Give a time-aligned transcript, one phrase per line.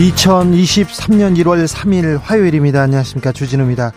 [0.00, 2.80] 2023년 1월 3일 화요일입니다.
[2.80, 3.32] 안녕하십니까.
[3.32, 3.92] 주진우입니다.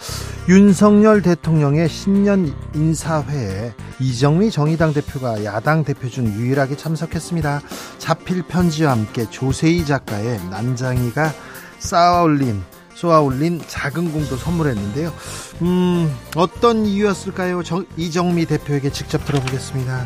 [0.49, 7.61] 윤석열 대통령의 신년 인사회에 이정미 정의당 대표가 야당 대표 중 유일하게 참석했습니다.
[7.99, 11.31] 자필 편지와 함께 조세희 작가의 난장이가
[11.79, 12.61] 쌓아올린
[12.95, 15.13] 쏘아올린 작은 공도 선물했는데요.
[15.61, 17.63] 음, 어떤 이유였을까요?
[17.63, 20.05] 정, 이정미 대표에게 직접 들어보겠습니다.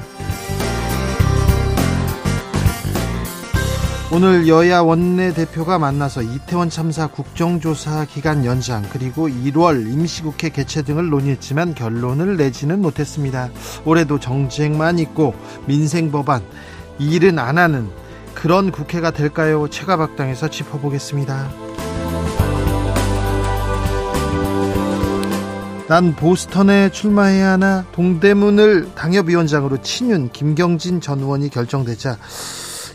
[4.09, 11.75] 오늘 여야 원내대표가 만나서 이태원 참사 국정조사 기간 연장 그리고 1월 임시국회 개최 등을 논의했지만
[11.75, 13.49] 결론을 내지는 못했습니다.
[13.83, 15.35] 올해도 정쟁만 있고
[15.65, 16.41] 민생 법안
[16.99, 17.89] 일은 안 하는
[18.33, 19.67] 그런 국회가 될까요?
[19.67, 21.49] 최가박당에서 짚어보겠습니다.
[25.89, 32.17] 난 보스턴에 출마해야 하나 동대문을 당협위원장으로 친윤 김경진 전 의원이 결정되자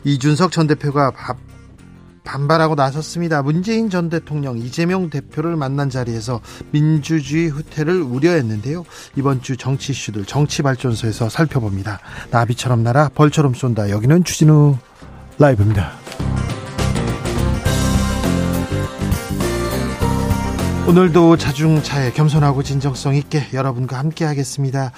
[0.05, 1.13] 이준석 전 대표가
[2.25, 3.43] 반발하고 나섰습니다.
[3.43, 8.85] 문재인 전 대통령 이재명 대표를 만난 자리에서 민주주의 후퇴를 우려했는데요.
[9.17, 12.01] 이번 주 정치 이슈들 정치 발전소에서 살펴봅니다.
[12.31, 13.91] 나비처럼 날아 벌처럼 쏜다.
[13.91, 14.77] 여기는 주진우
[15.39, 15.93] 라이브입니다.
[20.89, 24.91] 오늘도 자중자애 겸손하고 진정성 있게 여러분과 함께 하겠습니다.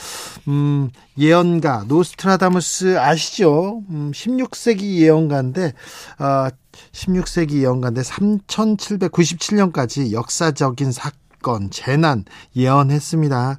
[0.49, 3.83] 음, 예언가 노스트라다무스 아시죠?
[3.91, 5.75] 음, 16세기 예언가인데
[6.19, 6.49] 어,
[6.93, 12.25] 16세기 예언가인데 3797년까지 역사적인 사건, 재난
[12.57, 13.59] 예언했습니다.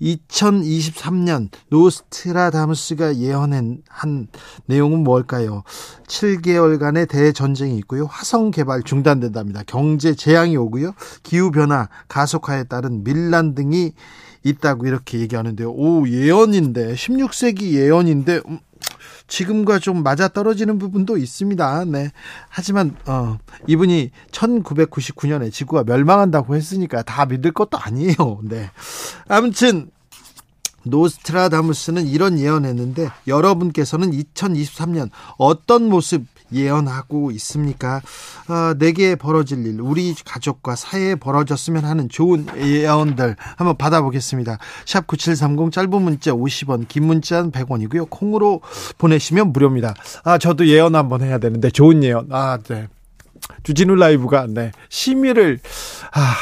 [0.00, 4.28] 2023년 노스트라다무스가 예언한 한
[4.66, 5.62] 내용은 뭘까요?
[6.06, 8.06] 7개월간의 대전쟁이 있고요.
[8.06, 9.62] 화성 개발 중단된답니다.
[9.66, 10.92] 경제 재앙이 오고요.
[11.22, 13.92] 기후 변화 가속화에 따른 밀란 등이
[14.44, 15.70] 있다고 이렇게 얘기하는데요.
[15.70, 18.58] 오, 예언인데 16세기 예언인데 음,
[19.26, 21.84] 지금과 좀 맞아 떨어지는 부분도 있습니다.
[21.86, 22.10] 네.
[22.48, 28.40] 하지만 어 이분이 1999년에 지구가 멸망한다고 했으니까 다 믿을 것도 아니에요.
[28.42, 28.70] 네.
[29.28, 29.90] 아무튼
[30.84, 36.24] 노스트라다무스는 이런 예언했는데 여러분께서는 2023년 어떤 모습
[36.54, 38.00] 예언하고 있습니까?
[38.48, 44.58] 어, 내게 벌어질 일, 우리 가족과 사회에 벌어졌으면 하는 좋은 예언들 한번 받아보겠습니다.
[44.86, 48.08] 샵 9730 짧은 문자 50원, 긴 문자는 100원이고요.
[48.10, 48.60] 콩으로
[48.98, 49.94] 보내시면 무료입니다.
[50.24, 52.28] 아, 저도 예언 한번 해야 되는데 좋은 예언.
[52.30, 52.88] 아, 네.
[53.62, 54.72] 주진우 라이브가 네.
[54.88, 55.60] 심의를
[56.12, 56.34] 아,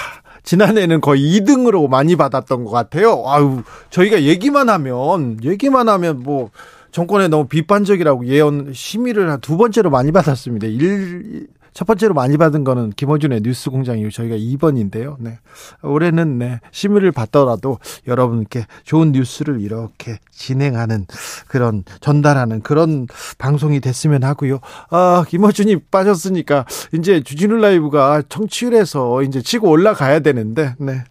[0.45, 3.23] 지난해는 거의 2등으로 많이 받았던 것 같아요.
[3.27, 6.51] 아유, 저희가 얘기만 하면, 얘기만 하면 뭐,
[6.93, 10.67] 정권에 너무 비판적이라고 예언 심의를 한두 번째로 많이 받았습니다.
[10.67, 15.17] 일, 첫 번째로 많이 받은 거는 김호준의 뉴스 공장이고 저희가 2번인데요.
[15.19, 15.39] 네.
[15.83, 21.07] 올해는 네, 심의를 받더라도 여러분께 좋은 뉴스를 이렇게 진행하는
[21.49, 23.07] 그런 전달하는 그런
[23.39, 24.61] 방송이 됐으면 하고요.
[24.91, 31.05] 아, 김호준이 빠졌으니까 이제 주진우 라이브가 청취율에서 이제 치고 올라가야 되는데 네.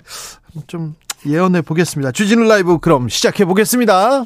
[0.67, 2.11] 좀 예언해 보겠습니다.
[2.11, 4.25] 주진우 라이브 그럼 시작해 보겠습니다.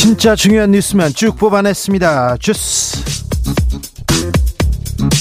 [0.00, 2.38] 진짜 중요한 뉴스만 쭉 뽑아냈습니다.
[2.38, 3.04] 주스.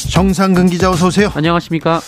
[0.09, 1.29] 정상근 기자 어서 오세요.
[1.35, 1.99] 안녕하십니까.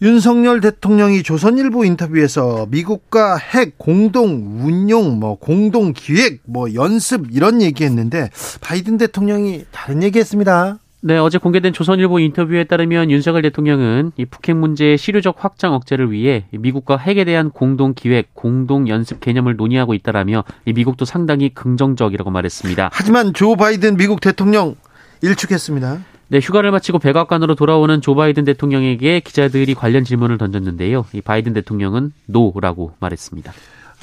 [0.00, 8.30] 윤석열 대통령이 조선일보 인터뷰에서 미국과 핵 공동 운용, 뭐 공동 기획, 뭐 연습 이런 얘기했는데
[8.62, 10.78] 바이든 대통령이 다른 얘기했습니다.
[11.06, 16.46] 네, 어제 공개된 조선일보 인터뷰에 따르면 윤석열 대통령은 이 북핵 문제의 실효적 확장 억제를 위해
[16.50, 22.88] 미국과 핵에 대한 공동 기획, 공동 연습 개념을 논의하고 있다라며 이 미국도 상당히 긍정적이라고 말했습니다.
[22.90, 24.76] 하지만 조 바이든 미국 대통령
[25.20, 25.98] 일축했습니다.
[26.28, 31.04] 네, 휴가를 마치고 백악관으로 돌아오는 조 바이든 대통령에게 기자들이 관련 질문을 던졌는데요.
[31.12, 33.52] 이 바이든 대통령은 no라고 말했습니다.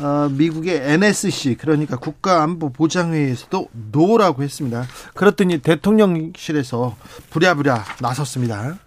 [0.02, 4.86] 어, 미국의 NSC 그러니까 국가안보보장회의에서도 no라고 했습니다.
[5.14, 6.96] 그랬더니 대통령실에서
[7.30, 8.78] 부랴부랴 나섰습니다.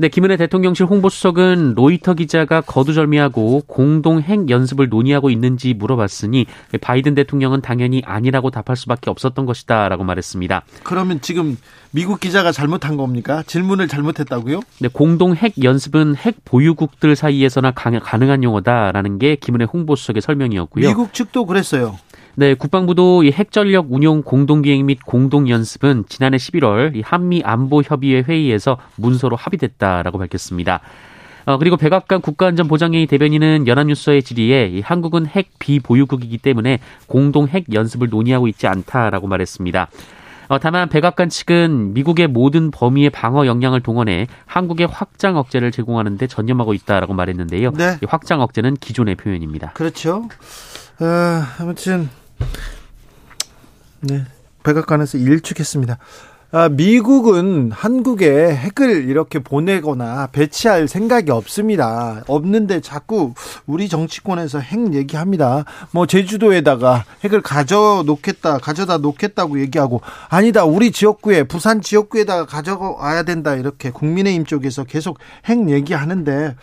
[0.00, 6.46] 네, 김은혜 대통령실 홍보수석은 로이터 기자가 거두절미하고 공동 핵 연습을 논의하고 있는지 물어봤으니
[6.80, 10.62] 바이든 대통령은 당연히 아니라고 답할 수밖에 없었던 것이다라고 말했습니다.
[10.84, 11.56] 그러면 지금
[11.90, 13.42] 미국 기자가 잘못한 겁니까?
[13.44, 14.60] 질문을 잘못했다고요?
[14.78, 20.86] 네, 공동 핵 연습은 핵 보유국들 사이에서나 가능한 용어다라는 게 김은혜 홍보수석의 설명이었고요.
[20.86, 21.98] 미국 측도 그랬어요.
[22.38, 29.34] 네, 국방부도 이 핵전력 운용 공동기획 및 공동연습은 지난해 11월 이 한미 안보협의회 회의에서 문서로
[29.34, 30.80] 합의됐다라고 밝혔습니다.
[31.46, 38.08] 어, 그리고 백악관 국가안전보장회의 대변인은 연합뉴스의 질의에 이 한국은 핵 비보유국이기 때문에 공동 핵 연습을
[38.08, 39.88] 논의하고 있지 않다라고 말했습니다.
[40.46, 46.28] 어, 다만 백악관 측은 미국의 모든 범위의 방어 역량을 동원해 한국의 확장 억제를 제공하는 데
[46.28, 47.72] 전념하고 있다라고 말했는데요.
[47.72, 47.98] 네.
[48.06, 49.72] 확장 억제는 기존의 표현입니다.
[49.72, 50.28] 그렇죠.
[51.00, 51.04] 어,
[51.58, 52.08] 아무튼
[54.00, 54.24] 네.
[54.62, 55.98] 백악관에서 일축했습니다.
[56.50, 62.24] 아, 미국은 한국에 핵을 이렇게 보내거나 배치할 생각이 없습니다.
[62.26, 63.34] 없는데 자꾸
[63.66, 65.66] 우리 정치권에서 핵 얘기합니다.
[65.90, 70.00] 뭐 제주도에다가 핵을 가져 놓겠다, 가져다 놓겠다고 얘기하고
[70.30, 70.64] 아니다.
[70.64, 73.54] 우리 지역구에 부산 지역구에다가 가져와야 된다.
[73.54, 76.56] 이렇게 국민의힘 쪽에서 계속 핵 얘기하는데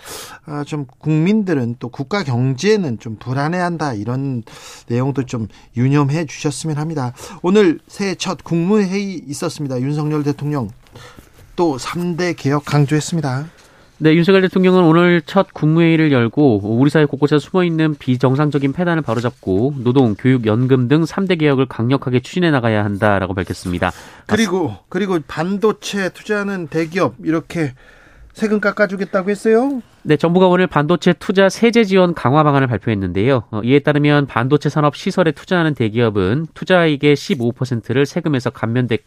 [0.48, 3.94] 아, 좀 국민들은 또 국가 경제는 좀 불안해한다.
[3.94, 4.42] 이런
[4.88, 5.48] 내용도 좀
[5.78, 7.14] 유념해 주셨으면 합니다.
[7.44, 9.75] 오늘 새해 첫 국무회의 있었습니다.
[9.76, 9.82] 있습니다.
[9.82, 10.70] 윤석열 대통령
[11.56, 13.46] 또 3대 개혁 강조했습니다.
[13.98, 19.76] 네, 윤석열 대통령은 오늘 첫 국무회의를 열고 우리 사회 곳곳에 숨어 있는 비정상적인 폐단을 바로잡고
[19.78, 23.92] 노동, 교육, 연금 등 3대 개혁을 강력하게 추진해 나가야 한다라고 밝혔습니다.
[24.26, 27.74] 그리고 그리고 반도체 투자하는 대기업 이렇게
[28.34, 29.82] 세금 깎아주겠다고 했어요?
[30.08, 33.46] 네, 정부가 오늘 반도체 투자 세제 지원 강화 방안을 발표했는데요.
[33.50, 39.00] 어, 이에 따르면 반도체 산업 시설에 투자하는 대기업은 투자액의 15%를 세금에서 감면되,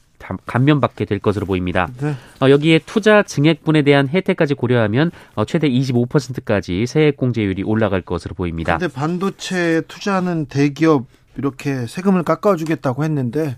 [0.47, 1.89] 감면받게 될 것으로 보입니다.
[2.01, 2.17] 네.
[2.41, 8.77] 어, 여기에 투자 증액분에 대한 혜택까지 고려하면 어, 최대 25%까지 세액 공제율이 올라갈 것으로 보입니다.
[8.77, 11.07] 그런데 반도체 투자하는 대기업
[11.37, 13.57] 이렇게 세금을 깎아주겠다고 했는데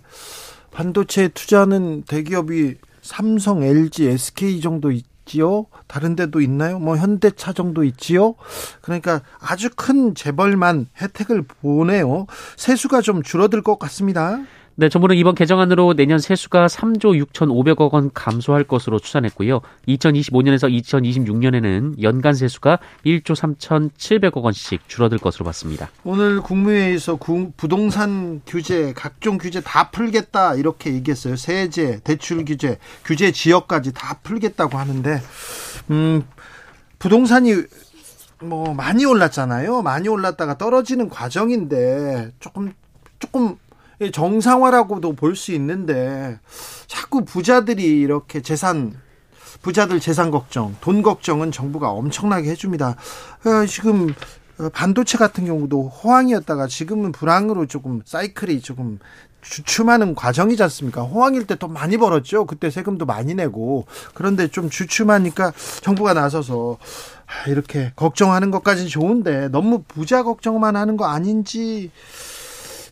[0.73, 4.93] 반도체 투자하는 대기업이 삼성, LG, SK 정도
[5.31, 5.67] 있지요?
[5.87, 6.79] 다른 데도 있나요?
[6.79, 8.35] 뭐 현대차 정도 있지요?
[8.81, 12.27] 그러니까 아주 큰 재벌만 혜택을 보내요.
[12.57, 14.41] 세수가 좀 줄어들 것 같습니다.
[14.81, 19.61] 네, 정부는 이번 개정안으로 내년 세수가 3조 6,500억 원 감소할 것으로 추산했고요.
[19.87, 25.91] 2025년에서 2026년에는 연간 세수가 1조 3,700억 원씩 줄어들 것으로 봤습니다.
[26.03, 27.19] 오늘 국무회의에서
[27.59, 31.37] 부동산 규제, 각종 규제 다 풀겠다 이렇게 얘기했어요.
[31.37, 35.21] 세제, 대출 규제, 규제 지역까지 다 풀겠다고 하는데
[35.91, 36.23] 음,
[36.99, 37.53] 부동산이
[38.41, 39.83] 뭐 많이 올랐잖아요.
[39.83, 42.73] 많이 올랐다가 떨어지는 과정인데 조금
[43.19, 43.59] 조금
[44.09, 46.39] 정상화라고도 볼 수 있는데
[46.87, 48.95] 자꾸 부자들이 이렇게 재산
[49.63, 52.97] 부자들 재산 걱정, 돈 걱정은 정부가 엄청나게 해줍니다.
[53.45, 54.15] 어, 지금
[54.73, 58.99] 반도체 같은 경우도 호황이었다가 지금은 불황으로 조금 사이클이 조금
[59.43, 61.03] 주춤하는 과정이지 않습니까?
[61.03, 62.45] 호황일 때 돈 많이 벌었죠.
[62.47, 63.87] 그때 세금도 많이 내고.
[64.15, 65.53] 그런데 좀 주춤하니까
[65.83, 66.77] 정부가 나서서
[67.27, 71.91] 아, 이렇게 걱정하는 것까지는 좋은데 너무 부자 걱정만 하는 거 아닌지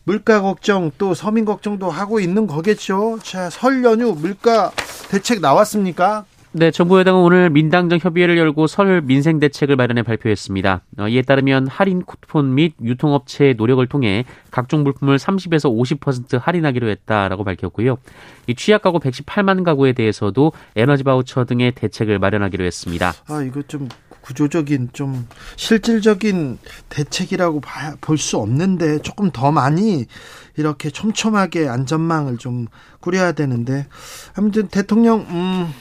[0.09, 3.19] 물가 걱정 또 서민 걱정도 하고 있는 거겠죠.
[3.21, 4.71] 자, 설 연휴 물가
[5.11, 6.25] 대책 나왔습니까?
[6.51, 10.81] 네, 정부 여당은 오늘 민당정 협의회를 열고 설 민생 대책을 마련해 발표했습니다.
[10.97, 17.43] 어, 이에 따르면 할인 쿠폰 및 유통업체의 노력을 통해 각종 물품을 30에서 50% 할인하기로 했다라고
[17.43, 17.99] 밝혔고요.
[18.47, 23.13] 이 취약 가구 118만 가구에 대해서도 에너지 바우처 등의 대책을 마련하기로 했습니다.
[23.27, 23.87] 아, 이거 좀
[24.29, 26.59] 구조적인 좀 실질적인
[26.89, 27.61] 대책이라고
[28.01, 30.05] 볼 수 없는데 조금 더 많이
[30.57, 32.67] 이렇게 촘촘하게 안전망을 좀
[32.99, 33.87] 꾸려야 되는데
[34.35, 35.73] 아무튼 대통령 음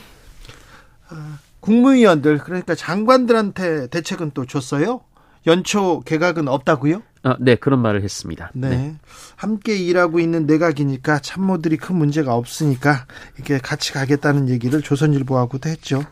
[1.10, 5.00] 아, 국무위원들 그러니까 장관들한테 대책은 또 줬어요?
[5.46, 7.02] 연초 개각은 없다고요?
[7.22, 8.50] 아, 네, 그런 말을 했습니다.
[8.54, 8.68] 네.
[8.68, 8.94] 네.
[9.36, 13.06] 함께 일하고 있는 내각이니까 참모들이 큰 문제가 없으니까
[13.36, 16.02] 이렇게 같이 가겠다는 얘기를 조선일보하고도 했죠.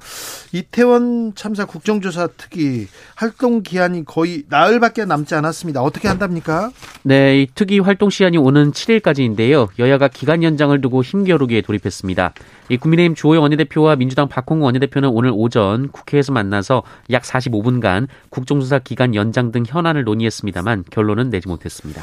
[0.53, 5.83] 이태원 참사 국정조사 특위 활동 기한이 거의 나흘밖에 남지 않았습니다.
[5.83, 6.71] 어떻게 한답니까?
[7.03, 9.69] 네, 이 특위 활동 시한이 오는 7일까지인데요.
[9.79, 12.33] 여야가 기간 연장을 두고 힘겨루기에 돌입했습니다.
[12.69, 19.15] 이 국민의힘 주호영 원내대표와 민주당 박홍구 원내대표는 오늘 오전 국회에서 만나서 약 45분간 국정조사 기간
[19.15, 22.03] 연장 등 현안을 논의했습니다만 결론은 내지 못했습니다.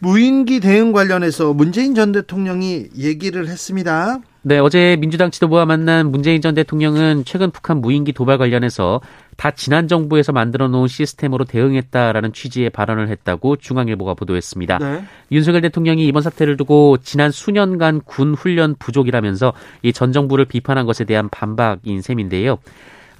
[0.00, 4.20] 무인기 대응 관련해서 문재인 전 대통령이 얘기를 했습니다.
[4.42, 9.00] 네, 어제 민주당 지도부와 만난 문재인 전 대통령은 최근 북한 무인기 도발 관련해서
[9.36, 14.78] 다 지난 정부에서 만들어 놓은 시스템으로 대응했다라는 취지의 발언을 했다고 중앙일보가 보도했습니다.
[14.78, 15.04] 네.
[15.32, 19.52] 윤석열 대통령이 이번 사태를 두고 지난 수년간 군 훈련 부족이라면서
[19.82, 22.58] 이 전 정부를 비판한 것에 대한 반박인 셈인데요.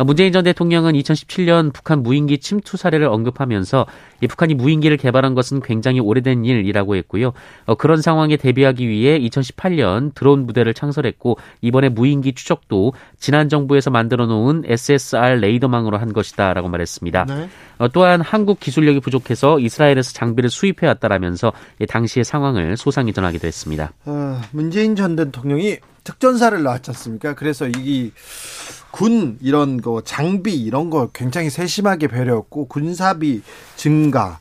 [0.04, 3.86] 문재인 전 대통령은 2017년 북한 무인기 침투 사례를 언급하면서
[4.20, 7.32] 이 북한이 무인기를 개발한 것은 굉장히 오래된 일이라고 했고요.
[7.66, 14.26] 어, 그런 상황에 대비하기 위해 2018년 드론 부대를 창설했고 이번에 무인기 추적도 지난 정부에서 만들어
[14.26, 17.24] 놓은 SSR 레이더망으로 한 것이다라고 말했습니다.
[17.24, 17.48] 네.
[17.78, 21.52] 어, 또한 한국 기술력이 부족해서 이스라엘에서 장비를 수입해 왔다라면서
[21.88, 23.92] 당시의 상황을 소상히 전하기도 했습니다.
[24.04, 27.34] 어, 문재인 전 대통령이 특전사를 나왔지 않습니까?
[27.34, 33.42] 그래서 이군 이런 거 장비 이런 거 굉장히 세심하게 배려했고 군사비
[33.76, 34.40] 증가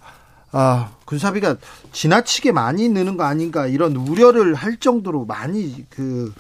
[0.51, 1.57] 아, 군사비가
[1.91, 6.33] 지나치게 많이 느는 거 아닌가 이런 우려를 할 정도로 많이 그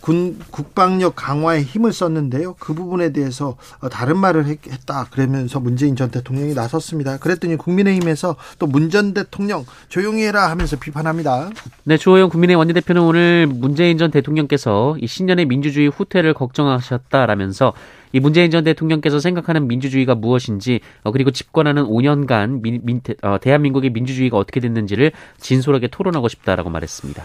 [0.00, 2.54] 군 국방력 강화에 힘을 썼는데요.
[2.58, 3.56] 그 부분에 대해서
[3.90, 5.06] 다른 말을 했 다.
[5.10, 7.18] 그러면서 문재인 전 대통령이 나섰습니다.
[7.18, 11.50] 그랬더니 국민의힘에서 또 문 전 대통령 조용히 해라 하면서 비판합니다.
[11.84, 17.72] 네, 주호영 국민의 원내대표는 오늘 문재인 전 대통령께서 이 신년의 민주주의 후퇴를 걱정하셨다라면서
[18.12, 23.90] 이 문재인 전 대통령께서 생각하는 민주주의가 무엇인지 어, 그리고 집권하는 5년간 민, 민, 어, 대한민국의
[23.90, 27.24] 민주주의가 어떻게 됐는지를 진솔하게 토론하고 싶다라고 말했습니다.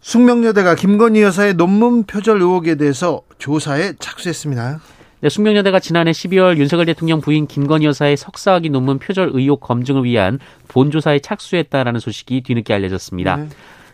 [0.00, 4.80] 숙명여대가 김건희 여사의 논문 표절 의혹에 대해서 조사에 착수했습니다.
[5.20, 10.38] 네, 숙명여대가 지난해 12월 윤석열 대통령 부인 김건희 여사의 석사학위 논문 표절 의혹 검증을 위한
[10.68, 13.36] 본조사에 착수했다라는 소식이 뒤늦게 알려졌습니다.
[13.36, 13.48] 네.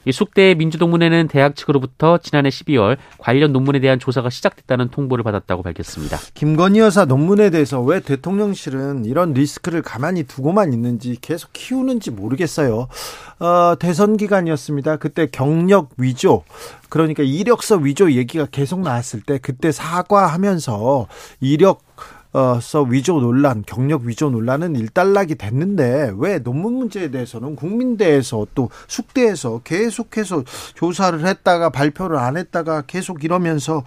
[0.07, 6.19] 이 숙대 민주동문회는 대학 측으로부터 지난해 12월 관련 논문에 대한 조사가 시작됐다는 통보를 받았다고 밝혔습니다.
[6.35, 12.89] 김건희 여사 논문에 대해서 왜 대통령실은 이런 리스크를 가만히 두고만 있는지 계속 키우는지 모르겠어요.
[13.39, 14.97] 어, 대선 기간이었습니다.
[14.97, 16.45] 그때 경력 위조,
[16.89, 21.07] 그러니까 이력서 위조 얘기가 계속 나왔을 때 그때 사과하면서
[21.41, 21.84] 이력
[22.61, 29.61] 서 위조 논란, 경력 위조 논란은 일단락이 됐는데 왜 논문 문제에 대해서는 국민대에서 또 숙대에서
[29.63, 30.43] 계속해서
[30.75, 33.85] 조사를 했다가 발표를 안 했다가 계속 이러면서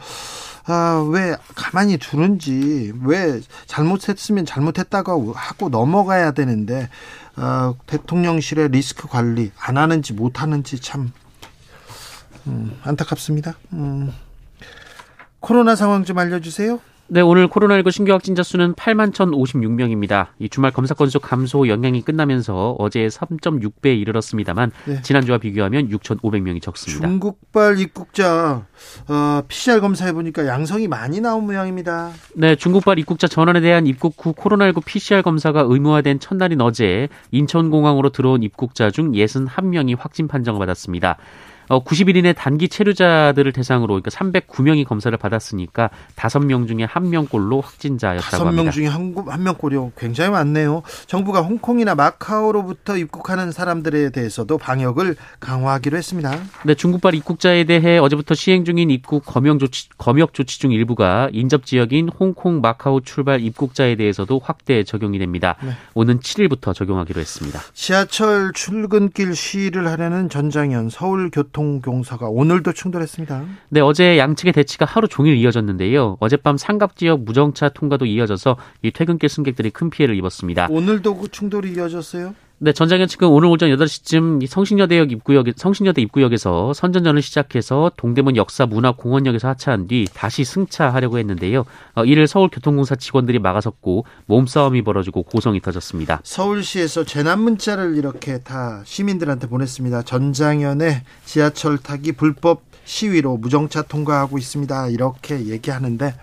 [0.66, 6.90] 아, 왜 가만히 두는지 왜 잘못했으면 잘못했다고 하고 넘어가야 되는데
[7.36, 11.12] 어, 대통령실의 리스크 관리 안 하는지 못 하는지 참
[12.48, 13.56] 음, 안타깝습니다.
[13.74, 14.14] 음.
[15.42, 16.80] 코로나 상황 좀 알려주세요.
[17.10, 20.28] 네, 오늘 코로나19 신규 확진자 수는 8만 1,056명입니다.
[20.40, 25.02] 이 주말 검사 건수 감소 영향이 끝나면서 어제 3.6배에 이르렀습니다만 네.
[25.02, 27.08] 지난주와 비교하면 6,500명이 적습니다.
[27.08, 28.66] 중국발 입국자
[29.08, 32.12] 어, PCR 검사해 보니까 양성이 많이 나온 모양입니다.
[32.36, 38.44] 네, 중국발 입국자 전원에 대한 입국 후 코로나19 PCR 검사가 의무화된 첫날인 어제 인천공항으로 들어온
[38.44, 41.18] 입국자 중 61명이 확진 판정을 받았습니다.
[41.70, 48.64] 어, 90일 이내 단기 체류자들을 대상으로 그러니까 309명이 검사를 받았으니까 5명 중에 1명꼴로 확진자였다고 합니다.
[48.64, 49.92] 5명 중에 한, 한 명꼴이요.
[49.98, 50.84] 굉장히 많네요.
[51.08, 56.40] 정부가 홍콩이나 마카오로부터 입국하는 사람들에 대해서도 방역을 강화하기로 했습니다.
[56.64, 61.66] 네, 중국발 입국자에 대해 어제부터 시행 중인 입국 검역 조치, 검역 조치 중 일부가 인접
[61.66, 65.56] 지역인 홍콩, 마카오 출발 입국자에 대해서도 확대 적용이 됩니다.
[65.62, 65.72] 네.
[65.94, 67.60] 오는 7일부터 적용하기로 했습니다.
[67.74, 73.46] 지하철 출근길 시위를 하려는 전장현 서울교통 교통공사가 오늘도 충돌했습니다.
[73.70, 76.18] 네, 어제 양측의 대치가 하루 종일 이어졌는데요.
[76.20, 80.68] 어젯밤 상갑 지역 무정차 통과도 이어져서 이 퇴근길 승객들이 큰 피해를 입었습니다.
[80.70, 82.36] 오늘도 그 충돌이 이어졌어요?
[82.60, 89.50] 네, 전장현 측은 오늘 오전 8시쯤 성신여대역 입구역, 성신여대 입구역에서 선전전을 시작해서 동대문 역사 문화공원역에서
[89.50, 91.66] 하차한 뒤 다시 승차하려고 했는데요.
[91.94, 96.22] 어, 이를 서울교통공사 직원들이 막아섰고 몸싸움이 벌어지고 고성이 터졌습니다.
[96.24, 100.02] 서울시에서 재난 문자를 이렇게 다 시민들한테 보냈습니다.
[100.02, 104.88] 전장현의 지하철 타기 불법 시위로 무정차 통과하고 있습니다.
[104.88, 106.16] 이렇게 얘기하는데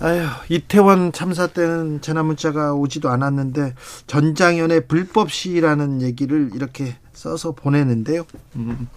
[0.00, 3.74] 아휴, 이태원 참사 때는 재난 문자가 오지도 않았는데
[4.06, 8.24] 전장현의 불법 시위라는 얘기를 이렇게 써서 보내는데요.
[8.56, 8.88] 음.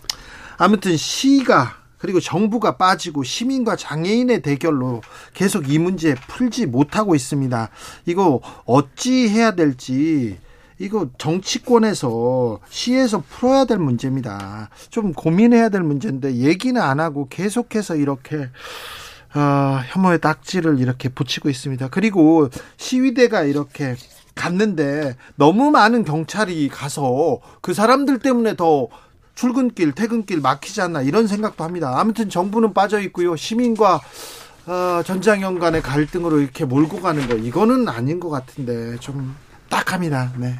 [0.57, 5.01] 아무튼 시가 그리고 정부가 빠지고 시민과 장애인의 대결로
[5.33, 7.69] 계속 이 문제 풀지 못하고 있습니다.
[8.05, 10.39] 이거 어찌 해야 될지
[10.79, 14.69] 이거 정치권에서 시에서 풀어야 될 문제입니다.
[14.89, 18.49] 좀 고민해야 될 문제인데 얘기는 안 하고 계속해서 이렇게
[19.33, 21.89] 어, 혐오의 딱지를 이렇게 붙이고 있습니다.
[21.89, 23.95] 그리고 시위대가 이렇게
[24.35, 28.87] 갔는데 너무 많은 경찰이 가서 그 사람들 때문에 더
[29.35, 31.93] 출근길, 퇴근길 막히지 않나 이런 생각도 합니다.
[31.97, 33.35] 아무튼 정부는 빠져 있고요.
[33.35, 34.01] 시민과
[34.67, 39.35] 어, 전장현 간의 갈등으로 이렇게 몰고 가는 거 이거는 아닌 것 같은데 좀
[39.69, 40.33] 딱합니다.
[40.37, 40.59] 네.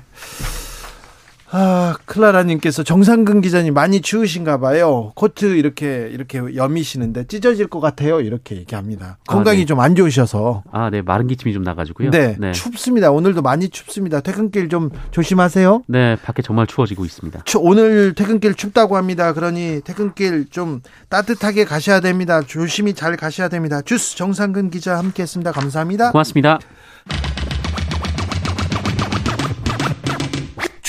[1.53, 5.11] 아, 클라라님께서 정상근 기자님 많이 추우신가 봐요.
[5.15, 8.21] 코트 이렇게, 이렇게 여미시는데 찢어질 것 같아요.
[8.21, 9.17] 이렇게 얘기합니다.
[9.27, 9.65] 건강이 아, 네.
[9.65, 10.63] 좀안 좋으셔서.
[10.71, 11.01] 아, 네.
[11.01, 12.11] 마른 기침이 좀 나가지고요.
[12.11, 13.11] 네, 춥습니다.
[13.11, 14.21] 오늘도 많이 춥습니다.
[14.21, 15.83] 퇴근길 좀 조심하세요.
[15.87, 17.41] 네, 밖에 정말 추워지고 있습니다.
[17.45, 19.33] 추, 오늘 퇴근길 춥다고 합니다.
[19.33, 22.41] 그러니 퇴근길 좀 따뜻하게 가셔야 됩니다.
[22.41, 23.81] 조심히 잘 가셔야 됩니다.
[23.81, 25.51] 주스 정상근 기자 함께 했습니다.
[25.51, 26.11] 감사합니다.
[26.11, 26.59] 고맙습니다.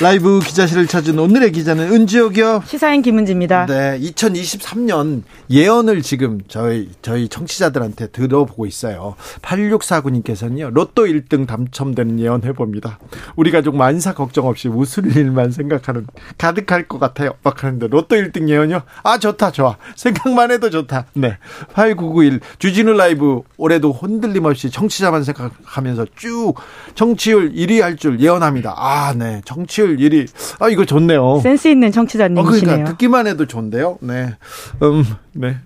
[0.00, 2.64] 라이브 기자실을 찾은 오늘의 기자는 은지옥이요.
[2.66, 3.66] 시사인 김은지입니다.
[3.66, 9.14] 네, 2023년 예언을 지금 저희 저희 청취자들한테 들어보고 있어요.
[9.42, 10.72] 8649님께서는요.
[10.72, 12.98] 로또 1등 당첨되는 예언 해봅니다.
[13.36, 16.06] 우리 가족 만사 걱정 없이 웃을 일만 생각하는
[16.38, 17.34] 가득할 것 같아요.
[17.44, 18.82] 막 하는데 로또 1등 예언이요?
[19.04, 19.76] 아 좋다 좋아.
[19.94, 21.06] 생각만 해도 좋다.
[21.14, 21.38] 네.
[21.72, 26.54] 8991 주진우 라이브 올해도 흔들림 없이 청취자만 생각하면서 쭉
[26.96, 28.74] 청취율 1위 할 줄 예언합니다.
[28.76, 29.40] 아, 네.
[29.44, 30.28] 청취율 1위.
[30.60, 31.40] 아, 이거 좋네요.
[31.42, 32.60] 센스 있는 어, 청취자님이시네요.
[32.60, 33.98] 그러니까 듣기만 해도 좋은데요.
[34.00, 34.34] 네.
[34.82, 35.56] 음, 네.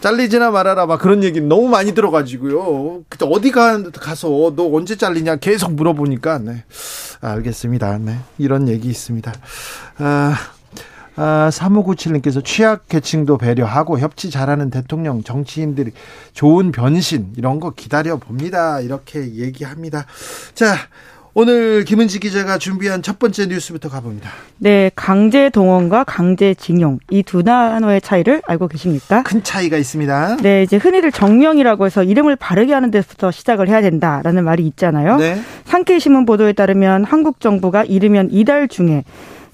[0.00, 3.02] 잘리지나 말아라 막 그런 얘기 너무 많이 들어가지고요.
[3.08, 6.64] 그때 어디 가, 가서 너 언제 잘리냐 계속 물어보니까 네.
[7.20, 7.98] 알겠습니다.
[7.98, 8.18] 네.
[8.38, 9.32] 이런 얘기 있습니다.
[9.98, 10.34] 아,
[11.16, 15.92] 아, 3597님께서 취약 계층도 배려하고 협치 잘하는 대통령, 정치인들이
[16.34, 18.80] 좋은 변신, 이런 거 기다려 봅니다.
[18.80, 20.04] 이렇게 얘기합니다.
[20.54, 20.76] 자,
[21.38, 24.30] 오늘 김은지 기자가 준비한 첫 번째 뉴스부터 가봅니다.
[24.56, 29.22] 네, 강제 동원과 강제 징용 이 두 단어의 차이를 알고 계십니까?
[29.22, 30.38] 큰 차이가 있습니다.
[30.38, 35.18] 네, 이제 흔히들 정명이라고 해서 이름을 바르게 하는 데부터 시작을 해야 된다라는 말이 있잖아요.
[35.18, 35.38] 네.
[35.66, 39.04] 상케이 신문 보도에 따르면 한국 정부가 이르면 이달 중에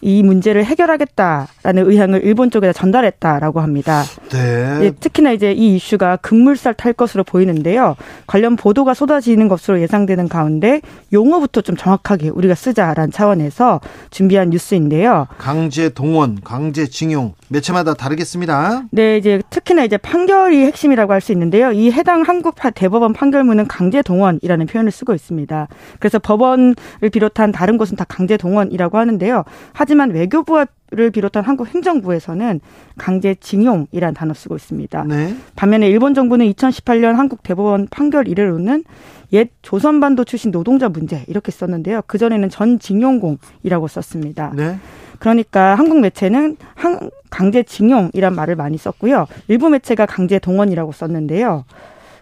[0.04, 4.02] 이 문제를 해결하겠다라는 의향을 일본 쪽에다 전달했다라고 합니다.
[4.30, 4.78] 네.
[4.82, 7.94] 예, 특히나 이제 이 이슈가 급물살 탈 것으로 보이는데요.
[8.26, 10.80] 관련 보도가 쏟아지는 것으로 예상되는 가운데
[11.12, 15.28] 용어부터 좀 정확하게 우리가 쓰자라는 차원에서 준비한 뉴스인데요.
[15.38, 18.82] 강제 동원, 강제 징용 매체마다 다르겠습니다.
[18.90, 21.70] 네, 이제 특히나 이제 판결이 핵심이라고 할 수 있는데요.
[21.70, 25.68] 이 해당 한국 파- 대법원 판결문은 강제 동원이라는 표현을 쓰고 있습니다.
[26.00, 26.74] 그래서 법원을
[27.12, 29.44] 비롯한 다른 곳은 다 강제 동원이라고 하는데요.
[29.72, 32.60] 하지 만 외교부를 비롯한 한국 행정부에서는
[32.98, 35.04] 강제 징용이라는 단어 쓰고 있습니다.
[35.04, 35.34] 네.
[35.56, 38.84] 반면에 일본 정부는 2018년 한국 대법원 판결 이래로는
[39.32, 42.02] 옛 조선반도 출신 노동자 문제 이렇게 썼는데요.
[42.06, 44.52] 그 전에는 전 징용공이라고 썼습니다.
[44.54, 44.78] 네.
[45.18, 49.26] 그러니까 한국 매체는 한- 강제 징용이란 말을 많이 썼고요.
[49.48, 51.64] 일부 매체가 강제 동원이라고 썼는데요.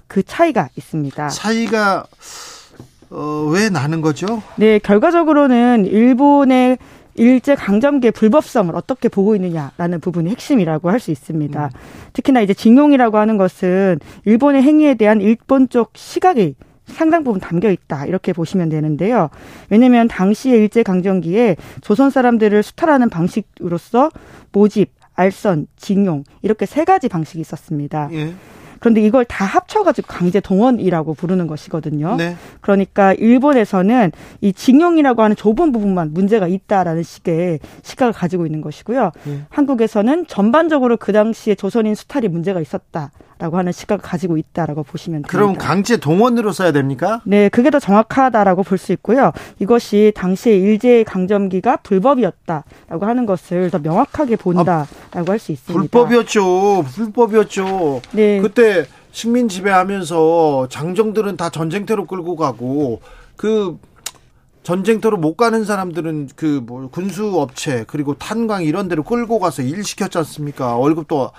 [0.07, 1.29] 그 차이가 있습니다.
[1.29, 2.05] 차이가
[3.13, 4.41] 어, 왜 나는 거죠?
[4.57, 6.79] 네, 결과적으로는 일본의
[7.21, 11.71] 일제 강점기의 불법성을 어떻게 보고 있느냐라는 부분이 핵심이라고 할 수 있습니다.
[12.13, 16.55] 특히나 이제 징용이라고 하는 것은 일본의 행위에 대한 일본 쪽 시각이
[16.87, 19.31] 상당 부분 담겨 있다 이렇게 보시면 되는데요.
[19.71, 24.11] 왜냐하면 당시의 일제 강점기에 조선 사람들을 수탈하는 방식으로서
[24.53, 28.09] 모집, 알선, 징용 이렇게 세 가지 방식이 있었습니다.
[28.13, 28.35] 예.
[28.81, 32.17] 그런데 이걸 다 합쳐가지고 강제 동원이라고 부르는 것이거든요.
[32.17, 32.35] 네.
[32.61, 39.13] 그러니까 일본에서는 이 징용이라고 하는 좁은 부분만 문제가 있다라는 식의 시각을 가지고 있는 것이고요.
[39.29, 39.41] 예.
[39.51, 45.31] 한국에서는 전반적으로 그 당시에 조선인 수탈이 문제가 있었다 라고 하는 시각을 가지고 있다라고 보시면 됩니다.
[45.31, 47.23] 그럼 강제 동원으로 써야 됩니까?
[47.25, 49.33] 네, 그게 더 정확하다라고 볼 수 있고요.
[49.59, 54.87] 이것이 당시의 일제 강점기가 불법이었다라고 하는 것을 더 명확하게 본다라고
[55.33, 55.81] 할수 있습니다.
[55.81, 56.85] 불법이었죠.
[56.95, 58.03] 불법이었죠.
[58.13, 58.41] 네.
[58.41, 63.01] 그때 식민 지배하면서 장정들은 다 전쟁터로 끌고 가고
[63.37, 63.79] 그
[64.63, 69.83] 전쟁터로 못 가는 사람들은 그 뭐 군수 업체 그리고 탄광 이런 데로 끌고 가서 일
[69.83, 70.77] 시켰지 않습니까?
[70.77, 71.31] 월급도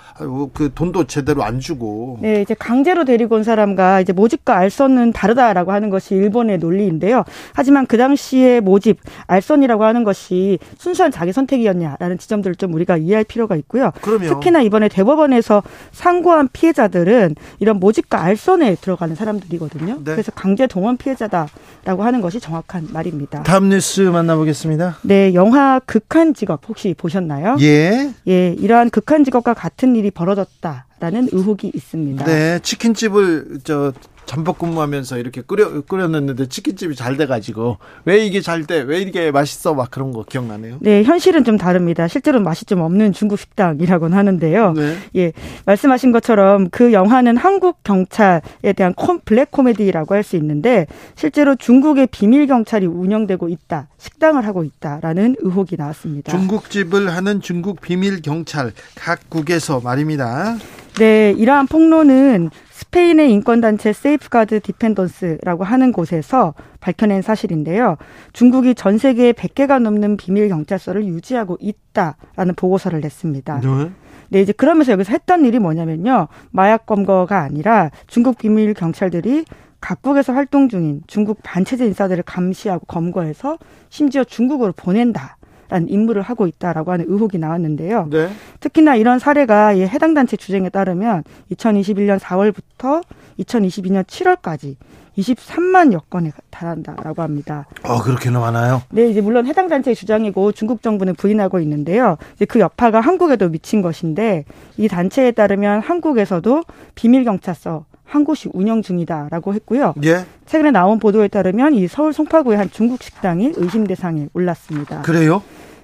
[0.52, 2.18] 그 돈도 제대로 안 주고.
[2.20, 7.24] 네, 이제 강제로 데리고 온 사람과 이제 모집과 알선은 다르다라고 하는 것이 일본의 논리인데요.
[7.54, 13.54] 하지만 그 당시에 모집, 알선이라고 하는 것이 순수한 자기 선택이었냐라는 지점들을 좀 우리가 이해할 필요가
[13.56, 13.92] 있고요.
[14.02, 14.28] 그럼요.
[14.28, 19.94] 특히나 이번에 대법원에서 상고한 피해자들은 이런 모집과 알선에 들어가는 사람들이거든요.
[20.04, 20.12] 네.
[20.12, 23.11] 그래서 강제 동원 피해자다라고 하는 것이 정확한 말입니다.
[23.44, 24.98] 다음 뉴스 만나보겠습니다.
[25.02, 27.56] 네, 영화 극한 직업 혹시 보셨나요?
[27.60, 28.12] 예.
[28.28, 32.24] 예, 이러한 극한 직업과 같은 일이 벌어졌다 라는 의혹이 있습니다.
[32.24, 33.92] 네, 치킨집을 저
[34.24, 38.80] 전복 근무하면서 이렇게 끓여 끓여놨는데 치킨집이 잘 돼가지고 왜 이게 잘 돼?
[38.80, 39.74] 왜 이게 맛있어?
[39.74, 40.78] 막 그런 거 기억나네요.
[40.80, 42.08] 네, 현실은 좀 다릅니다.
[42.08, 44.72] 실제로 맛이 좀 없는 중국 식당이라고는 하는데요.
[44.72, 44.96] 네.
[45.16, 45.32] 예,
[45.66, 52.06] 말씀하신 것처럼 그 영화는 한국 경찰에 대한 콤, 블랙 코미디라고 할 수 있는데 실제로 중국의
[52.06, 56.30] 비밀 경찰이 운영되고 있다, 식당을 하고 있다라는 의혹이 나왔습니다.
[56.30, 60.56] 중국집을 하는 중국 비밀 경찰 각국에서 말입니다.
[60.98, 62.50] 네, 이러한 폭로는
[62.82, 67.96] 스페인의 인권단체 세이프가드 디펜더스라고 하는 곳에서 밝혀낸 사실인데요.
[68.32, 73.60] 중국이 전 세계에 100개가 넘는 비밀 경찰서를 유지하고 있다라는 보고서를 냈습니다.
[73.60, 73.90] 네.
[74.30, 76.26] 네, 이제 그러면서 여기서 했던 일이 뭐냐면요.
[76.50, 79.44] 마약 검거가 아니라 중국 비밀 경찰들이
[79.80, 83.58] 각국에서 활동 중인 중국 반체제 인사들을 감시하고 검거해서
[83.90, 85.36] 심지어 중국으로 보낸다.
[85.72, 88.08] 라는 임무를 하고 있다라고 하는 의혹이 나왔는데요.
[88.10, 88.28] 네.
[88.60, 93.02] 특히나 이런 사례가 해당 단체 주장에 따르면 2021년 4월부터
[93.38, 94.76] 2022년 7월까지
[95.16, 97.66] 23만 여 건에 달한다라고 합니다.
[97.84, 98.82] 어, 그렇게나 많아요?
[98.90, 102.18] 네, 이제 물론 해당 단체의 주장이고 중국 정부는 부인하고 있는데요.
[102.36, 104.44] 이제 그 여파가 한국에도 미친 것인데
[104.76, 109.94] 이 단체에 따르면 한국에서도 비밀 경찰서 한 곳이 운영 중이다라고 했고요.
[110.04, 110.26] 예.
[110.44, 115.00] 최근에 나온 보도에 따르면 이 서울 송파구의 한 중국 식당이 의심 대상에 올랐습니다.
[115.00, 115.42] 그래요?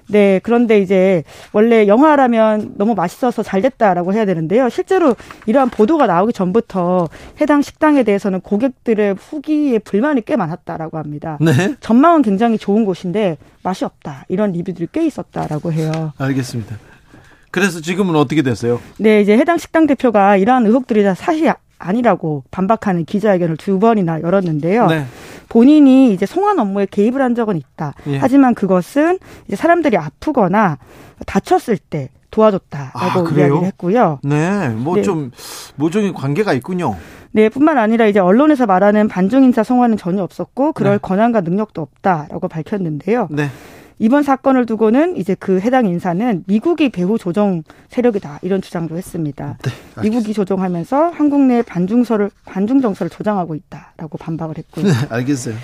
[0.09, 4.67] 네, 그런데 이제 원래 영화라면 너무 맛있어서 잘 됐다라고 해야 되는데요.
[4.69, 7.07] 실제로 이러한 보도가 나오기 전부터
[7.39, 11.37] 해당 식당에 대해서는 고객들의 후기에 불만이 꽤 많았다라고 합니다.
[11.39, 11.75] 네.
[11.79, 14.25] 전망은 굉장히 좋은 곳인데 맛이 없다.
[14.29, 16.13] 이런 리뷰들이 꽤 있었다라고 해요.
[16.17, 16.77] 알겠습니다.
[17.51, 18.79] 그래서 지금은 어떻게 됐어요?
[18.97, 24.87] 네, 이제 해당 식당 대표가 이러한 의혹들이 다 사실 아니라고 반박하는 기자회견을 두 번이나 열었는데요.
[24.87, 25.05] 네.
[25.49, 27.93] 본인이 이제 송환 업무에 개입을 한 적은 있다.
[28.07, 28.17] 예.
[28.17, 30.77] 하지만 그것은 이제 사람들이 아프거나
[31.25, 34.19] 다쳤을 때 도와줬다라고 아, 이야기를 했고요.
[34.23, 35.73] 네, 뭐좀 네.
[35.75, 36.95] 모종의 관계가 있군요.
[37.31, 40.99] 네, 뿐만 아니라 이제 언론에서 말하는 반중 인사 송환은 전혀 없었고 그럴 네.
[41.01, 43.27] 권한과 능력도 없다라고 밝혔는데요.
[43.31, 43.49] 네.
[43.99, 49.57] 이번 사건을 두고는 이제 그 해당 인사는 미국이 배후 조정 세력이다 이런 주장도 했습니다.
[49.61, 54.85] 네, 미국이 조정하면서 한국 내 반중서를 반중 정서를 조장하고 있다라고 반박을 했고요.
[54.85, 55.55] 네, 알겠어요.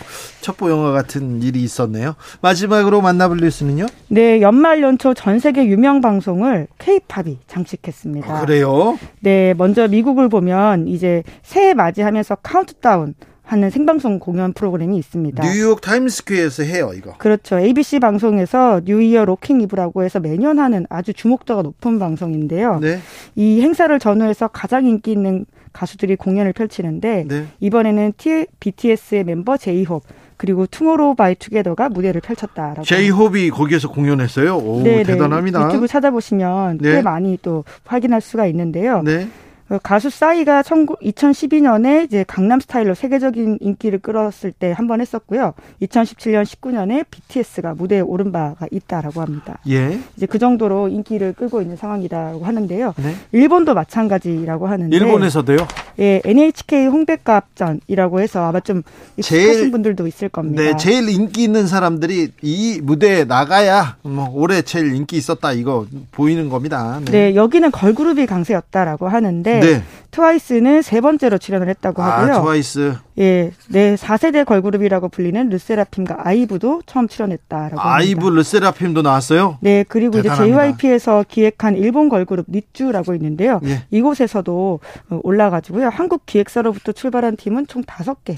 [0.42, 2.16] 첩보 영화 같은 일이 있었네요.
[2.42, 3.86] 마지막으로 만나볼 뉴스는요?
[4.10, 8.36] 네, 연말 연초 전 세계 유명 방송을 케이팝이 장식했습니다.
[8.38, 9.00] 아, 그래요?
[9.22, 13.16] 네, 먼저 미국을 보면 이제 새해 맞이하면서 카운트다운
[13.46, 15.44] 하는 생방송 공연 프로그램이 있습니다.
[15.44, 17.14] 뉴욕 타임스퀘어에서 해요, 이거.
[17.18, 17.60] 그렇죠.
[17.60, 22.80] ABC 방송에서 New Year Rockin' Eve라고 해서 매년 하는 아주 주목도가 높은 방송인데요.
[22.80, 23.00] 네.
[23.36, 27.46] 이 행사를 전후해서 가장 인기 있는 가수들이 공연을 펼치는데 네.
[27.60, 30.04] 이번에는 T, BTS의 멤버 제이홉
[30.38, 32.84] 그리고 투모로우 바이 투게더가 무대를 펼쳤다라고.
[32.84, 34.58] 제이홉이 거기에서 공연했어요.
[34.58, 35.04] 오, 네, 네.
[35.04, 35.68] 대단합니다.
[35.68, 36.96] 유튜브 찾아보시면 네.
[36.96, 39.02] 꽤 많이 또 확인할 수가 있는데요.
[39.04, 39.28] 네.
[39.70, 45.54] 어, 가수 싸이가 2012년에 이제 강남 스타일로 세계적인 인기를 끌었을 때 한 번 했었고요.
[45.82, 49.58] 2017년 19년에 BTS가 무대에 오른 바가 있다라고 합니다.
[49.68, 49.98] 예.
[50.16, 52.94] 이제 그 정도로 인기를 끌고 있는 상황이라고 하는데요.
[52.98, 53.16] 네.
[53.32, 55.58] 일본도 마찬가지라고 하는데 일본에서도요?
[56.00, 58.84] 예, NHK 홍백가합전이라고 해서 아마 좀
[59.18, 60.62] 익숙하신 분들도 있을 겁니다.
[60.62, 66.50] 네, 제일 인기 있는 사람들이 이 무대에 나가야 뭐 올해 제일 인기 있었다 이거 보이는
[66.50, 67.00] 겁니다.
[67.06, 69.84] 네, 네 여기는 걸그룹이 강세였다라고 하는데 네.
[70.12, 72.36] 트와이스는 세 번째로 출연을 했다고 아, 하고요.
[72.36, 72.96] 아, 트와이스.
[73.20, 78.38] 예, 네 4세대 걸그룹이라고 불리는 르세라핌과 아이브도 처음 출연했다라고 아이브 합니다.
[78.38, 79.58] 르세라핌도 나왔어요?
[79.62, 80.68] 네, 그리고 대단합니다.
[80.68, 83.60] 이제 JYP에서 기획한 일본 걸그룹 니쥬라고 있는데요.
[83.66, 83.84] 예.
[83.92, 85.90] 이곳에서도 올라가지고요.
[85.90, 88.38] 한국 기획사로부터 출발한 팀은 총 다섯 개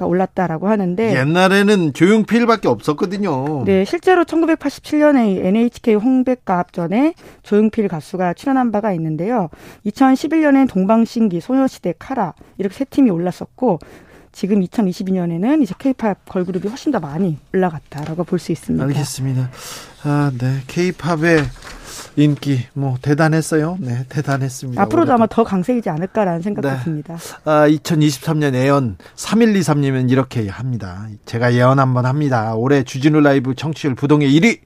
[0.00, 3.64] 가수가 올랐다라고 하는데 옛날에는 조용필밖에 없었거든요.
[3.64, 9.50] 네, 실제로 1987년에 NHK 홍백가 합전에 조용필 가수가 출연한 바가 있는데요.
[9.86, 13.78] 2011년엔 동방신기, 소녀시대, 카라 이렇게 세 팀이 올랐었고
[14.32, 18.84] 지금 2022년에는 이제 케이팝 걸그룹이 훨씬 더 많이 올라갔다라고 볼 수 있습니다.
[18.84, 19.50] 알겠습니다.
[20.04, 20.60] 아, 네.
[20.66, 21.44] 케이팝의
[22.16, 23.78] 인기 뭐 대단했어요.
[23.80, 24.80] 네, 대단했습니다.
[24.82, 25.12] 앞으로도 올해도.
[25.14, 26.84] 아마 더 강세이지 않을까라는 생각이 네.
[26.84, 27.18] 듭니다.
[27.44, 31.06] 아, 2023년 예언 3123님은 이렇게 합니다.
[31.26, 32.54] 제가 예언 한번 합니다.
[32.54, 34.60] 올해 주진우 라이브 청취율 부동의 1위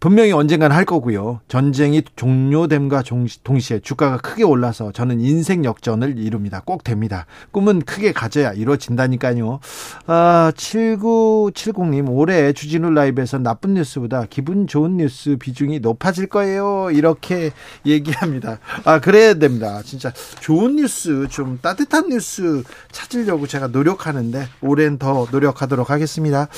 [0.00, 1.40] 분명히 언젠간 할 거고요.
[1.48, 3.02] 전쟁이 종료됨과
[3.42, 6.62] 동시에 주가가 크게 올라서 저는 인생 역전을 이룹니다.
[6.64, 7.26] 꼭 됩니다.
[7.50, 9.58] 꿈은 크게 가져야 이루어진다니까요.
[10.06, 16.90] 아, 7970님, 올해 주진우 라이브에서 나쁜 뉴스보다 기분 좋은 뉴스 비중이 높아질 거예요.
[16.92, 17.50] 이렇게
[17.84, 18.60] 얘기합니다.
[18.84, 19.82] 아, 그래야 됩니다.
[19.84, 26.48] 진짜 좋은 뉴스, 좀 따뜻한 뉴스 찾으려고 제가 노력하는데 올해는 더 노력하도록 하겠습니다.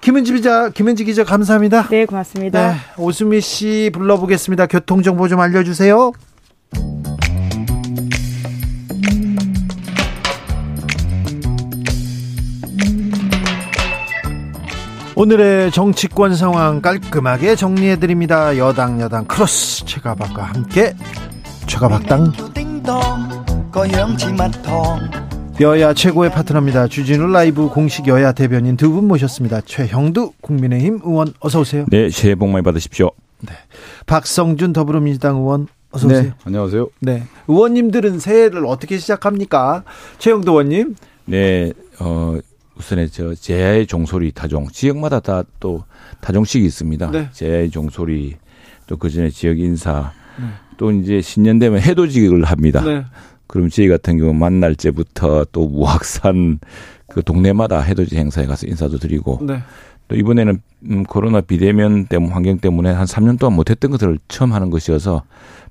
[0.00, 1.88] 김은지 기자, 김은지 기자 감사합니다.
[1.88, 2.72] 네, 고맙습니다.
[2.72, 4.66] 네, 오수미 씨 불러보겠습니다.
[4.66, 6.12] 교통 정보 좀 알려주세요.
[15.16, 18.56] 오늘의 정치권 상황 깔끔하게 정리해 드립니다.
[18.56, 20.94] 여당 야당 크로스 최가박과 함께
[21.66, 22.32] 최가박당.
[25.58, 26.86] 여야 최고의 파트너입니다.
[26.88, 29.60] 주진우 라이브 공식 여야 대변인 두 분 모셨습니다.
[29.62, 31.84] 최형두 국민의힘 의원 어서 오세요.
[31.90, 33.10] 네, 새해 복 많이 받으십시오.
[33.40, 33.52] 네.
[34.06, 36.22] 박성준 더불어민주당 의원 어서 오세요.
[36.22, 36.88] 네, 안녕하세요.
[37.00, 37.24] 네.
[37.48, 39.84] 의원님들은 새해를 어떻게 시작합니까?
[40.18, 40.94] 최영도 의원님.
[41.26, 42.38] 네, 어,
[42.76, 45.84] 우선에 저 제야의 종소리 타종 지역마다 다 또
[46.20, 47.10] 타종식이 있습니다.
[47.10, 47.28] 네.
[47.32, 48.36] 제야의 종소리
[48.86, 50.46] 또 그 전에 지역 인사 네.
[50.78, 52.82] 또 이제 신년 되면 해돋이를 합니다.
[52.82, 53.04] 네.
[53.50, 56.60] 그럼 저희 같은 경우 만날때부터 또 무학산
[57.08, 59.58] 그 동네마다 해돋이 행사에 가서 인사도 드리고 네.
[60.06, 64.70] 또 이번에는 음, 코로나 비대면 때문 환경 때문에 한 3년 동안 못했던 것들을 처음 하는
[64.70, 65.24] 것이어서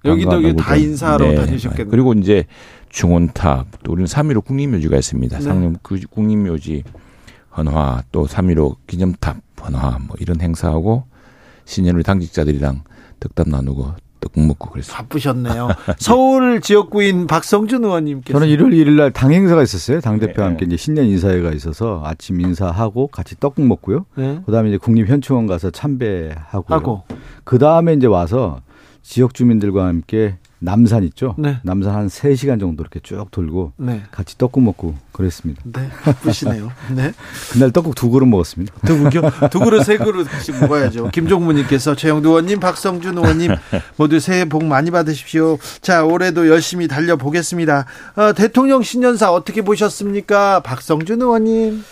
[0.04, 1.36] 여기도 여기 다 인사로 네.
[1.36, 1.89] 다니셨겠네요.
[1.89, 2.44] 그리고 이제
[2.89, 5.38] 중원탑 또 우리는 3.15 국립묘지가 있습니다.
[5.38, 5.42] 네.
[5.42, 6.84] 상륙 그 국립묘지
[7.56, 11.06] 헌화 또 3.15 기념탑 헌화 뭐 이런 행사하고
[11.63, 12.84] 신년을 당직자들이랑
[13.22, 14.95] 덕담 나누고 떡국 먹고 그랬어요.
[14.97, 15.69] 바쁘셨네요.
[15.97, 20.01] 서울 지역구인 박성준 의원님께서 저는 1월 1일 날 당 행사가 있었어요.
[20.01, 20.51] 당 대표와 네.
[20.51, 24.05] 함께 이제 신년 인사회가 있어서 아침 인사하고 같이 떡국 먹고요.
[24.15, 24.41] 네.
[24.45, 27.03] 그다음에 이제 국립현충원 가서 참배하고 하고.
[27.43, 28.62] 그다음에 이제 와서
[29.01, 31.36] 지역 주민들과 함께 남산 있죠?
[31.38, 31.60] 네.
[31.63, 34.04] 남산 한 3시간 정도 이렇게 쭉 돌고 네.
[34.12, 35.62] 같이 떡국 먹고 그랬습니다.
[35.65, 35.89] 네.
[36.04, 36.72] 바쁘시네요.
[36.95, 37.13] 네.
[37.52, 38.74] 그날 떡국 두 그릇 먹었습니다.
[38.86, 41.10] 두 그릇, 두 그릇, 세 그릇씩 먹어야죠.
[41.12, 43.56] 김종무 님께서 최영두 의원님, 박성준 의원님
[43.95, 45.58] 모두 새해 복 많이 받으십시오.
[45.82, 47.86] 자, 올해도 열심히 달려보겠습니다.
[48.15, 50.62] 어, 대통령 신년사 어떻게 보셨습니까?
[50.62, 51.84] 박성준 의원님.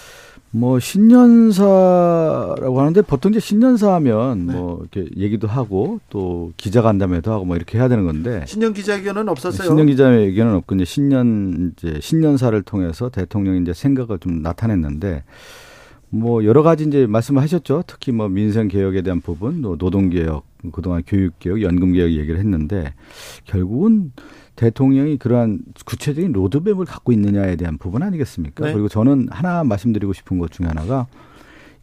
[0.58, 4.54] 뭐 신년사라고 하는데 보통 이제 신년사 하면 네.
[4.54, 9.68] 뭐 이렇게 얘기도 하고 또 기자간담회도 하고 뭐 이렇게 해야 되는 건데 신년 기자회견은 없었어요.
[9.68, 15.24] 신년 기자회견은 없고 이제 신년 이제 신년사를 통해서 대통령이 이제 생각을 좀 나타냈는데
[16.10, 17.84] 뭐 여러 가지 이제 말씀하셨죠.
[17.86, 22.94] 특히 뭐 민생 개혁에 대한 부분, 노동 개혁, 그동안 교육 개혁, 연금 개혁 얘기를 했는데
[23.46, 24.12] 결국은
[24.58, 28.66] 대통령이 그러한 구체적인 로드맵을 갖고 있느냐에 대한 부분 아니겠습니까?
[28.66, 28.74] 네.
[28.74, 31.08] 그리고 저는 하나 말씀드리고 싶은 것 중에 하나가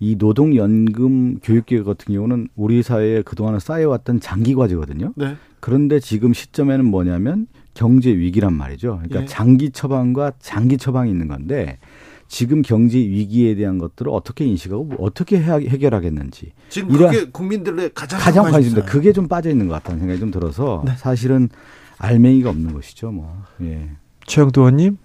[0.01, 5.13] 이 노동연금 교육계획 같은 경우는 우리 사회에 그동안은 쌓여왔던 장기 과제거든요.
[5.15, 5.37] 네.
[5.61, 9.01] 그런데 지금 시점에는 뭐냐면 경제 위기란 말이죠.
[9.03, 9.27] 그러니까 예.
[9.27, 11.79] 장기 처방과 장기 처방이 있는 건데
[12.27, 18.91] 지금 경제 위기에 대한 것들을 어떻게 인식하고 어떻게 해결하겠는지 지금 그게 국민들의 가장 가장 관심입니다.
[18.91, 20.93] 그게 좀 빠져 있는 것 같다는 생각이 좀 들어서 네.
[20.97, 21.49] 사실은
[21.99, 23.43] 알맹이가 없는 것이죠, 뭐.
[23.63, 23.89] 예.
[24.27, 24.99] 최영도 의원님?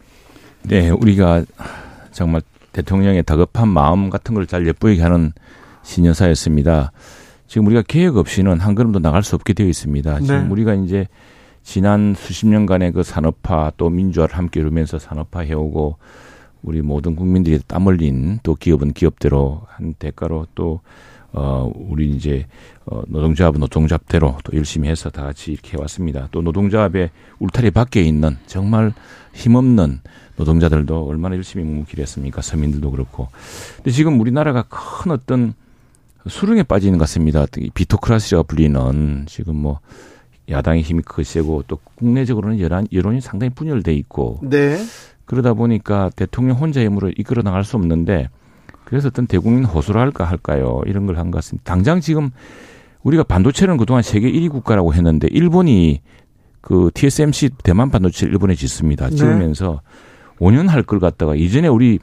[0.64, 1.44] 네, 우리가
[2.12, 2.42] 정말
[2.74, 5.32] 대통령의 다급한 마음 같은 걸잘 엿보이게 하는
[5.84, 6.92] 신년사였습니다.
[7.48, 10.20] 지금 우리가 계획 없이는 한 걸음도 나갈 수 없게 되어 있습니다.
[10.20, 10.48] 지금 네.
[10.50, 11.08] 우리가 이제
[11.64, 15.98] 지난 수십 년간의 그 산업화 또 민주화를 함께 이루면서 산업화 해오고
[16.62, 20.82] 우리 모든 국민들이 땀 흘린 또 기업은 기업대로 한 대가로 또
[21.32, 22.48] 어, 우리 이제,
[22.86, 26.28] 어, 노동조합은 노동조합대로 또 열심히 해서 다 같이 이렇게 해왔습니다.
[26.32, 28.94] 또 노동조합의 울타리 밖에 있는 정말
[29.34, 30.00] 힘없는
[30.38, 32.42] 노동자들도 얼마나 열심히 묵묵히 했습니까?
[32.42, 33.28] 서민들도 그렇고.
[33.78, 35.54] 근데 지금 우리나라가 큰 어떤
[36.28, 37.46] 수렁에 빠지는 것 같습니다.
[37.74, 39.80] 비토크라시가 불리는 지금 뭐
[40.50, 44.40] 야당의 힘이 크시고 또 국내적으로는 여론, 여론이 상당히 분열돼 있고.
[44.44, 44.78] 네.
[45.26, 48.30] 그러다 보니까 대통령 혼자 힘으로 이끌어 나갈 수 없는데
[48.90, 50.82] 그래서 어떤 대국민 호소를 할까 할까요?
[50.86, 51.64] 이런 걸 한 것 같습니다.
[51.72, 52.32] 당장 지금
[53.04, 56.02] 우리가 반도체는 그동안 세계 1위 국가라고 했는데 일본이
[56.62, 59.10] 그 TSMC 대만 반도체 일본에 짓습니다.
[59.10, 59.82] 지으면서
[60.40, 60.46] 네.
[60.46, 62.00] 5년 할 걸 갖다가 이전에 우리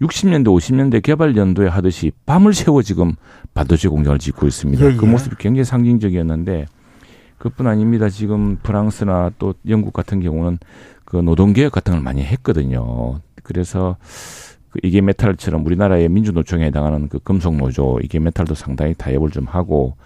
[0.00, 3.14] 60년대, 50년대 개발 연도에 하듯이 밤을 새워 지금
[3.52, 4.84] 반도체 공장을 짓고 있습니다.
[4.84, 4.96] 예, 예.
[4.96, 6.66] 그 모습이 굉장히 상징적이었는데
[7.38, 8.08] 그뿐 아닙니다.
[8.08, 10.58] 지금 프랑스나 또 영국 같은 경우는
[11.04, 13.20] 그 노동 개혁 같은 걸 많이 했거든요.
[13.42, 13.96] 그래서
[14.70, 19.96] 그 이게 메탈처럼 우리나라의 민주노총에 해당하는 그 금속노조 이게 메탈도 상당히 타협을 좀 하고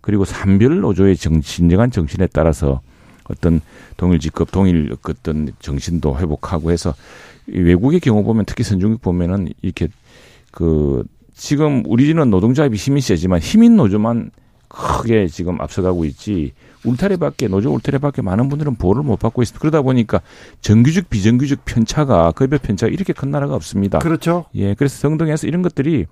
[0.00, 2.80] 그리고 산별 노조의 정, 진정한 정신에 따라서
[3.24, 3.60] 어떤
[3.96, 6.94] 동일 직급, 동일 어떤 정신도 회복하고 해서
[7.46, 9.88] 외국의 경우 보면 특히 선진국 보면은 이렇게
[10.50, 11.04] 그
[11.34, 14.30] 지금 우리는 노동자합이 힘이 세지만 힘인 노조만
[14.72, 16.52] 크게 지금 앞서가고 있지
[16.84, 19.60] 울타리밖에 노조 울타리밖에 많은 분들은 보호를 못 받고 있습니다.
[19.60, 20.20] 그러다 보니까
[20.60, 23.98] 정규직 비정규직 편차가 급여 편차가 이렇게 큰 나라가 없습니다.
[23.98, 24.46] 그렇죠.
[24.54, 26.06] 예, 그래서 성등에서 이런 것들이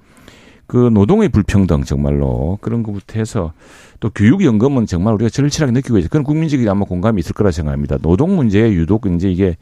[0.66, 3.52] 그 노동의 불평등 정말로 그런 것부터 해서
[3.98, 6.08] 또 교육연금은 정말 우리가 절실하게 느끼고 있어요.
[6.10, 7.98] 그런 국민적인 아마 공감이 있을 거라 생각합니다.
[7.98, 9.56] 노동 문제에 유독 이제 이게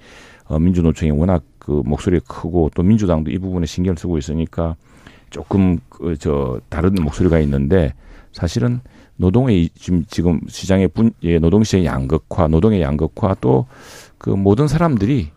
[0.45, 4.77] 어, 민주노총이 워낙 그 목소리가 크고 또 민주당도 이 부분에 신경을 쓰고 있으니까
[5.31, 7.95] 조금 그 저 다른 목소리가 있는데
[8.33, 8.81] 사실은
[9.17, 13.67] 노동의 지금 지금 시장의 분 예, 노동 시장의 양극화, 노동의 양극화 또
[14.19, 15.29] 그 모든 사람들이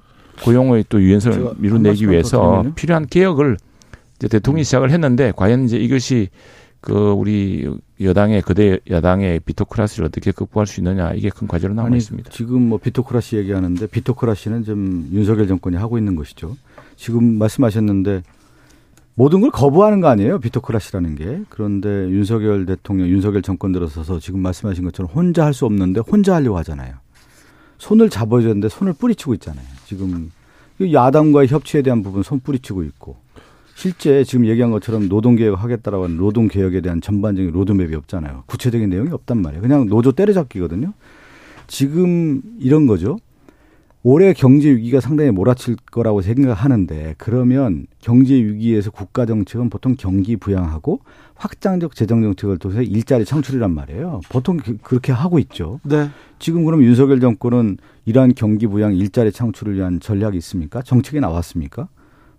[0.43, 3.57] 고용의 또 유연성을 이루내기 위해서 필요한 개혁을
[4.17, 6.29] 이제 대통령이 시작을 했는데 과연 이제 이것이
[6.79, 7.69] 그 우리
[8.01, 12.31] 여당의 그대 여당의 비토크라시를 어떻게 극복할 수 있느냐 이게 큰 과제로 남아 있습니다.
[12.31, 16.57] 지금 뭐 비토크라시 얘기하는데 비토크라시는 좀 윤석열 정권이 하고 있는 것이죠.
[16.95, 18.23] 지금 말씀하셨는데
[19.21, 24.83] 모든 걸 거부하는 거 아니에요 비토크라시라는 게 그런데 윤석열 대통령 윤석열 정권 들어서서 지금 말씀하신
[24.85, 26.99] 것처럼 혼자 할 수 없는데 혼자 하려고 하잖아야
[27.77, 29.65] 손을 잡아야 되는데 손을 뿌리치고 있잖아요.
[29.85, 30.31] 지금
[30.81, 33.17] 야당과의 협치에 대한 부분 손 뿌리치고 있고
[33.75, 38.45] 실제 지금 얘기한 것처럼 노동개혁 하겠다라고 하는 노동개혁에 대한 전반적인 로드맵이 없잖아요.
[38.47, 39.61] 구체적인 내용이 없단 말이에요.
[39.61, 40.93] 그냥 노조 때려잡기거든요.
[41.67, 43.19] 지금 이런 거죠.
[44.03, 51.01] 올해 경제 위기가 상당히 몰아칠 거라고 생각하는데 그러면 경제 위기에서 국가 정책은 보통 경기 부양하고
[51.35, 54.21] 확장적 재정 정책을 통해서 일자리 창출이란 말이에요.
[54.29, 55.79] 보통 그, 그렇게 하고 있죠.
[55.83, 56.09] 네.
[56.39, 60.81] 지금 그럼 윤석열 정권은 이러한 경기 부양 일자리 창출을 위한 전략이 있습니까?
[60.81, 61.87] 정책이 나왔습니까?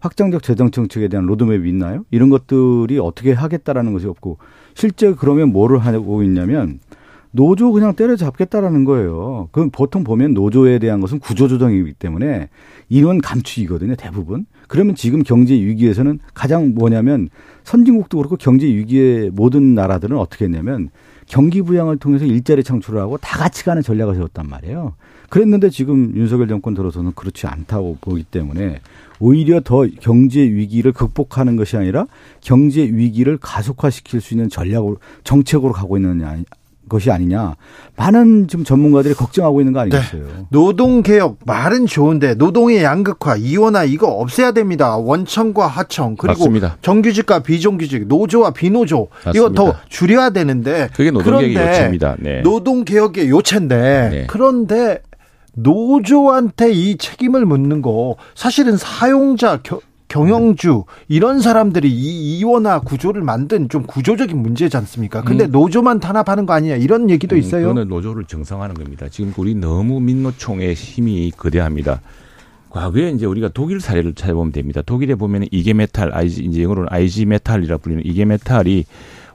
[0.00, 2.04] 확장적 재정 정책에 대한 로드맵이 있나요?
[2.10, 4.38] 이런 것들이 어떻게 하겠다라는 것이 없고
[4.74, 6.80] 실제 그러면 뭐를 하고 있냐면
[7.32, 9.48] 노조 그냥 때려잡겠다라는 거예요.
[9.52, 12.48] 그럼 보통 보면 노조에 대한 것은 구조조정이기 때문에
[12.88, 14.46] 인원 감축이거든요, 대부분.
[14.68, 17.28] 그러면 지금 경제 위기에서는 가장 뭐냐면
[17.64, 20.90] 선진국도 그렇고 경제 위기의 모든 나라들은 어떻게 했냐면
[21.26, 24.94] 경기 부양을 통해서 일자리 창출을 하고 다 같이 가는 전략을 세웠단 말이에요.
[25.30, 28.80] 그랬는데 지금 윤석열 정권 들어서는 그렇지 않다고 보기 때문에
[29.18, 32.06] 오히려 더 경제 위기를 극복하는 것이 아니라
[32.42, 36.10] 경제 위기를 가속화시킬 수 있는 전략으로 정책으로 가고 있는
[36.92, 37.56] 것이 아니냐.
[37.96, 40.22] 많은 지금 전문가들이 걱정하고 있는 거 아니겠어요?
[40.22, 40.44] 네.
[40.50, 44.96] 노동 개혁 말은 좋은데 노동의 양극화, 이원화 이거 없애야 됩니다.
[44.96, 46.76] 원청과 하청 그리고 맞습니다.
[46.82, 49.32] 정규직과 비정규직, 노조와 비노조 맞습니다.
[49.34, 52.16] 이거 더 줄여야 되는데 그게 노동 개혁의 요체입니다.
[52.20, 52.42] 네.
[52.42, 54.26] 노동 개혁의 요체인데 네.
[54.28, 55.00] 그런데
[55.54, 59.80] 노조한테 이 책임을 묻는 거 사실은 사용자 겨,
[60.12, 65.22] 경영주 이런 사람들이 이 이원화 구조를 만든 좀 구조적인 문제지 않습니까?
[65.22, 65.50] 근데 음.
[65.50, 67.68] 노조만 탄압하는 거 아니냐 이런 얘기도 음, 있어요.
[67.68, 69.06] 그거는 노조를 정상화하는 겁니다.
[69.10, 72.02] 지금 우리 너무 민노총의 힘이 거대합니다.
[72.68, 74.82] 과거에 이제 우리가 독일 사례를 찾아보면 됩니다.
[74.82, 78.84] 독일에 보면 이게 메탈, IG, 이제 영어로는 IG 메탈이라 불리는 이게 메탈이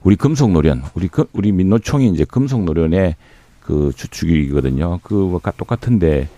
[0.04, 3.16] 우리 금속 노련, 우리 우리 민노총이 이제 금속 노련의
[3.62, 5.00] 그 주축이거든요.
[5.02, 6.30] 그와 똑같은데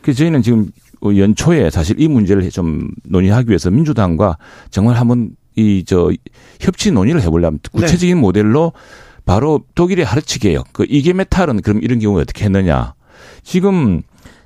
[0.00, 0.70] 그 저희는 지금
[1.04, 4.36] 연초에 사실 이 문제를 좀 논의하기 위해서 민주당과
[4.70, 6.12] 정말 한번 이 저
[6.60, 8.20] 협치 논의를 해보려면 구체적인 네.
[8.20, 8.72] 모델로
[9.24, 12.94] 바로 독일의 하르치 개혁, 그 이게 메탈은 그럼 이런 경우에 어떻게 했느냐?
[13.42, 14.02] 지금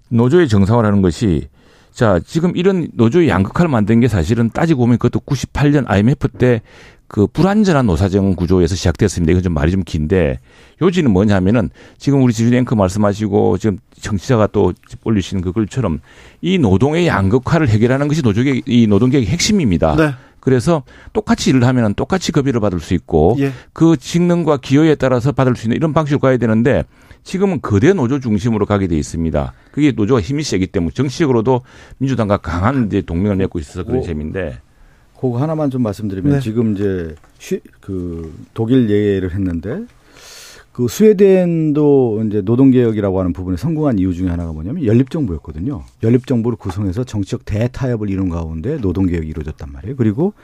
[0.09, 1.49] 노조의 정상화라는 것이
[1.93, 6.61] 자 지금 이런 노조의 양극화를 만든 게 사실은 따지고 보면 그것도 98년 IMF 때
[7.15, 9.31] 그 불안전한 노사정 구조에서 시작됐습니다.
[9.31, 10.41] 이건 좀 말이 좀 긴데
[10.83, 14.73] 요지는 뭐냐면은 지금 우리 앵커 말씀하시고 지금 정치자가 또
[15.05, 16.01] 올리시는 그걸처럼
[16.41, 19.95] 이 노동의 양극화를 해결하는 것이 노조의 이 노동계획의 핵심입니다.
[19.95, 20.11] 네.
[20.41, 23.53] 그래서 똑같이 일을 하면 똑같이 급여를 받을 수 있고 예.
[23.73, 26.83] 그 직능과 기여에 따라서 받을 수 있는 이런 방식으로 가야 되는데
[27.23, 29.53] 지금은 거대 노조 중심으로 가게 돼 있습니다.
[29.71, 31.63] 그게 노조가 힘이 세기 때문에 정치적으로도
[31.99, 34.59] 민주당과 강한 이제 동맹을 맺고 있어서 그런 셈인데
[35.25, 36.41] 그거 하나만 좀 말씀드리면 네.
[36.41, 39.87] 지금 이제 쉬, 그 독일 예를 했는데
[40.71, 45.83] 그 스웨덴도 이제 노동개혁이라고 하는 부분에 성공한 이유 중에 하나가 뭐냐면 연립정부였거든요.
[46.03, 49.97] 연립정부를 구성해서 정치적 대타협을 이룬 가운데 노동개혁이 이루어졌단 말이에요.
[49.97, 50.35] 그리고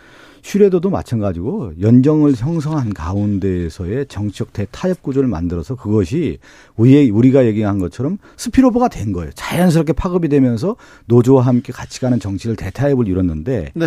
[0.43, 6.39] 슈레더도 마찬가지고 연정을 형성한 가운데에서의 정치적 대타협 구조를 만들어서 그것이
[6.77, 9.31] 우리 우리가 얘기한 것처럼 스피로버가 된 거예요.
[9.35, 13.87] 자연스럽게 파급이 되면서 노조와 함께 같이 가는 정치를 대타협을 이뤘는데 네.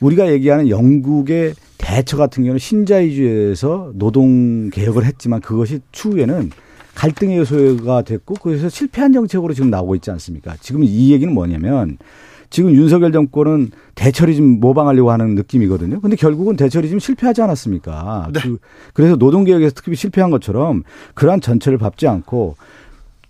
[0.00, 6.50] 우리가 얘기하는 영국의 대처 같은 경우는 신자유주의에서 노동 개혁을 했지만 그것이 추후에는
[6.94, 10.56] 갈등의 요소가 됐고 그래서 실패한 정책으로 지금 나오고 있지 않습니까?
[10.60, 11.98] 지금 이 얘기는 뭐냐면
[12.48, 16.00] 지금 윤석열 정권은 대처리즘 모방하려고 하는 느낌이거든요.
[16.00, 18.30] 근데 결국은 대처리즘 실패하지 않았습니까?
[18.32, 18.40] 네.
[18.40, 18.58] 그,
[18.94, 22.56] 그래서 노동개혁에서 특히 실패한 것처럼 그러한 전체를 밟지 않고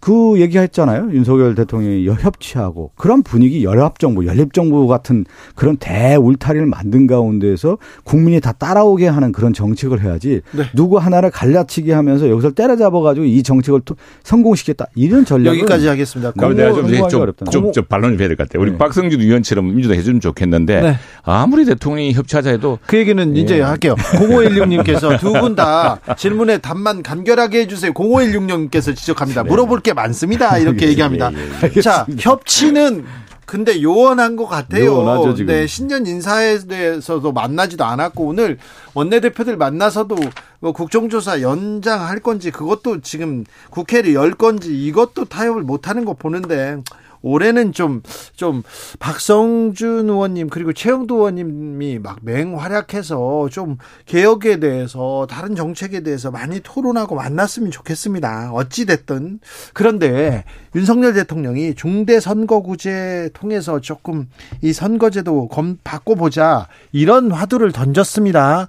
[0.06, 1.08] 그 얘기했잖아요.
[1.12, 5.24] 윤석열 대통령이 협치하고 그런 분위기 연합정부, 연립정부 같은
[5.56, 10.62] 그런 대울타리를 만든 가운데서 국민이 다 따라오게 하는 그런 정책을 해야지 네.
[10.76, 13.80] 누구 하나를 갈라치기 하면서 여기서 때려잡아가지고 이 정책을
[14.22, 16.30] 성공시켰다 이런 전략을 여기까지 하겠습니다.
[16.30, 18.62] 그럼 내가 좀, 좀, 좀, 좀 반론이 돼야 될 것 같아요.
[18.62, 18.78] 우리 네.
[18.78, 20.96] 박성준 의원처럼 민주당 해주면 좋겠는데 네.
[21.24, 23.40] 아무리 대통령이 협치하자 해도 그 얘기는 예.
[23.40, 23.96] 이제 할게요.
[23.96, 27.92] 0516님께서 두 분 다 질문에 답만 간결하게 해주세요.
[27.92, 29.42] 0516님께서 지적합니다.
[29.42, 29.48] 네.
[29.48, 30.56] 물어볼 게 많습니다.
[30.58, 31.32] 이렇게 얘기합니다.
[31.32, 31.80] 예, 예.
[31.80, 33.04] 자, 협치는
[33.46, 34.86] 근데 요원한 것 같아요.
[34.86, 35.54] 요원하죠, 지금.
[35.54, 38.58] 네, 신년 인사에 대해서도 만나지도 않았고 오늘
[38.94, 40.16] 원내대표들 만나서도
[40.58, 46.78] 뭐 국정조사 연장할 건지 그것도 지금 국회를 열 건지 이것도 타협을 못 하는 거 보는데
[47.26, 48.02] 올해는 좀,
[48.34, 48.62] 좀,
[49.00, 57.16] 박성준 의원님, 그리고 최영도 의원님이 막 맹활약해서 좀 개혁에 대해서, 다른 정책에 대해서 많이 토론하고
[57.16, 58.52] 만났으면 좋겠습니다.
[58.52, 59.40] 어찌됐든.
[59.72, 64.28] 그런데 윤석열 대통령이 중대선거구제 통해서 조금
[64.62, 66.68] 이 선거제도 검, 바꿔보자.
[66.92, 68.68] 이런 화두를 던졌습니다.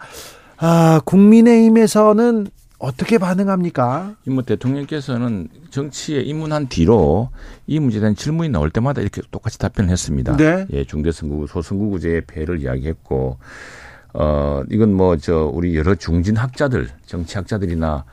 [0.57, 2.47] 아, 국민의힘에서는
[2.79, 4.15] 어떻게 반응합니까?
[4.27, 7.29] 뭐 대통령께서는 정치에 입문한 뒤로
[7.65, 10.37] 이 문제에 대한 질문이 나올 때마다 이렇게 똑같이 답변을 했습니다.
[10.37, 10.67] 네.
[10.71, 13.39] 예, 중대선거구, 소선거구제의 폐를 이야기했고,
[14.13, 18.05] 어, 이건 뭐, 저, 우리 여러 중진 학자들, 정치학자들이나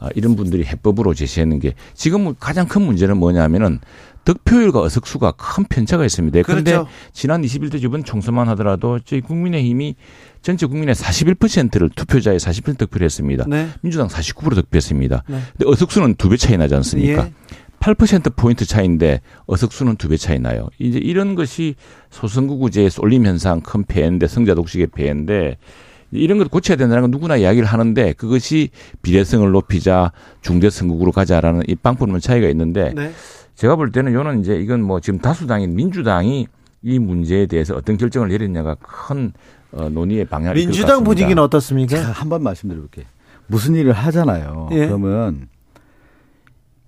[0.00, 3.80] 아, 이런 분들이 해법으로 제시하는 게 지금 가장 큰 문제는 뭐냐면은
[4.24, 6.42] 득표율과 의석수가 큰 편차가 있습니다.
[6.42, 6.88] 그런데 그렇죠.
[7.12, 9.96] 지난 21대 이번 총선만 하더라도 저희 국민의힘이
[10.42, 13.44] 전체 국민의 41%를 투표자의 40% 득표를 했습니다.
[13.48, 13.68] 네.
[13.82, 15.24] 민주당 49% 득표했습니다.
[15.26, 15.34] 네.
[15.56, 17.26] 근데 의석수는 두 배 차이 나지 않습니까?
[17.26, 17.32] 예.
[17.80, 20.68] 8% 포인트 차이인데 의석수는 두 배 차이 나요.
[20.78, 21.74] 이제 이런 것이
[22.10, 25.56] 소선거구제의 쏠림 현상 큰 폐해인데 성자 독식의 폐해인데
[26.12, 28.70] 이런 걸 고쳐야 된다는 건 누구나 이야기를 하는데 그것이
[29.02, 30.12] 비례성을 높이자
[30.42, 33.12] 중대 선거구로 가자라는 이 빵꾸는 차이가 있는데 네.
[33.54, 36.48] 제가 볼 때는 요는 이제 이건 뭐 지금 다수당인 민주당이
[36.82, 39.34] 이 문제에 대해서 어떤 결정을 내렸냐가 큰 어,
[39.72, 42.00] 논의의 방향이 민주당 분위기는 어떻습니까?
[42.00, 43.04] 한 번 말씀드려볼게요.
[43.46, 44.68] 무슨 일을 하잖아요.
[44.72, 44.86] 예.
[44.86, 45.48] 그러면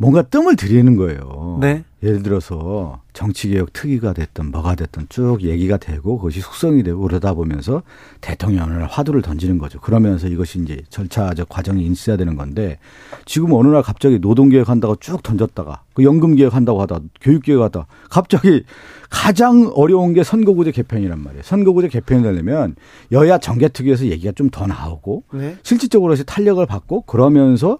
[0.02, 1.58] 뭔가 뜸을 들이는 거예요.
[1.60, 1.84] 네.
[2.02, 7.84] 예를 들어서 정치개혁 특위가 됐든 뭐가 됐든 쭉 얘기가 되고 그것이 숙성이 되고 그러다 보면서
[8.20, 9.78] 대통령을 화두를 던지는 거죠.
[9.78, 12.78] 그러면서 이것이 이제 절차적 과정이 있어야 되는 건데
[13.26, 18.64] 지금 어느 날 갑자기 노동개혁 한다고 쭉 던졌다가 그 연금개혁 한다고 하다 교육개혁 하다 갑자기
[19.08, 21.44] 가장 어려운 게 선거구제 개편이란 말이에요.
[21.44, 22.74] 선거구제 개편이 되려면
[23.12, 25.56] 여야 정개특위에서 얘기가 좀 더 나오고 네.
[25.62, 27.78] 실질적으로 탄력을 받고 그러면서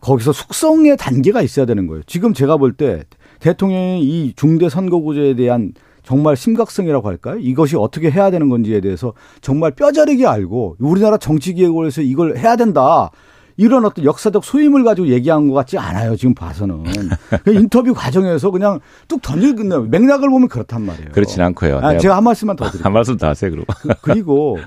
[0.00, 2.02] 거기서 숙성의 단계가 있어야 되는 거예요.
[2.06, 3.02] 지금 제가 볼 때
[3.40, 5.72] 대통령이 이 중대 선거구제에 대한
[6.02, 7.36] 정말 심각성이라고 할까요?
[7.40, 12.54] 이것이 어떻게 해야 되는 건지에 대해서 정말 뼈저리게 알고 우리나라 정치 기획을 해서 이걸 해야
[12.56, 13.10] 된다.
[13.58, 16.14] 이런 어떤 역사적 소임을 가지고 얘기한 것 같지 않아요.
[16.14, 16.84] 지금 봐서는.
[17.42, 19.82] 그 인터뷰 과정에서 그냥 뚝 던질 끝나요.
[19.84, 21.08] 맥락을 보면 그렇단 말이에요.
[21.12, 21.78] 그렇진 않고요.
[21.78, 22.84] 아, 제가 한 말씀만 더 드릴게요.
[22.84, 23.50] 한 말씀 더 하세요.
[23.50, 24.58] 그, 그리고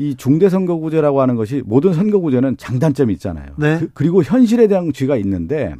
[0.00, 3.48] 이 중대선거구제라고 하는 것이 모든 선거구제는 장단점이 있잖아요.
[3.58, 3.86] 네.
[3.92, 5.74] 그, 리고 현실에 대한 쥐가 있는데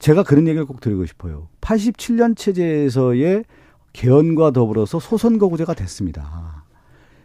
[0.00, 1.46] 제가 그런 얘기를 꼭 드리고 싶어요.
[1.60, 3.44] 87년 체제에서의
[3.92, 6.64] 개헌과 더불어서 소선거구제가 됐습니다.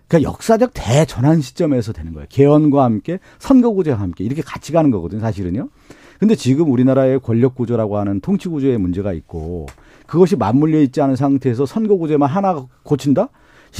[0.07, 2.27] 그러니까 역사적 대전환 시점에서 되는 거예요.
[2.29, 5.69] 개헌과 함께 선거구제와 함께 이렇게 같이 가는 거거든요, 사실은요.
[6.19, 9.65] 근데 지금 우리나라의 권력 구조라고 하는 통치 구조에 문제가 있고
[10.05, 13.29] 그것이 맞물려 있지 않은 상태에서 선거구제만 하나 고친다?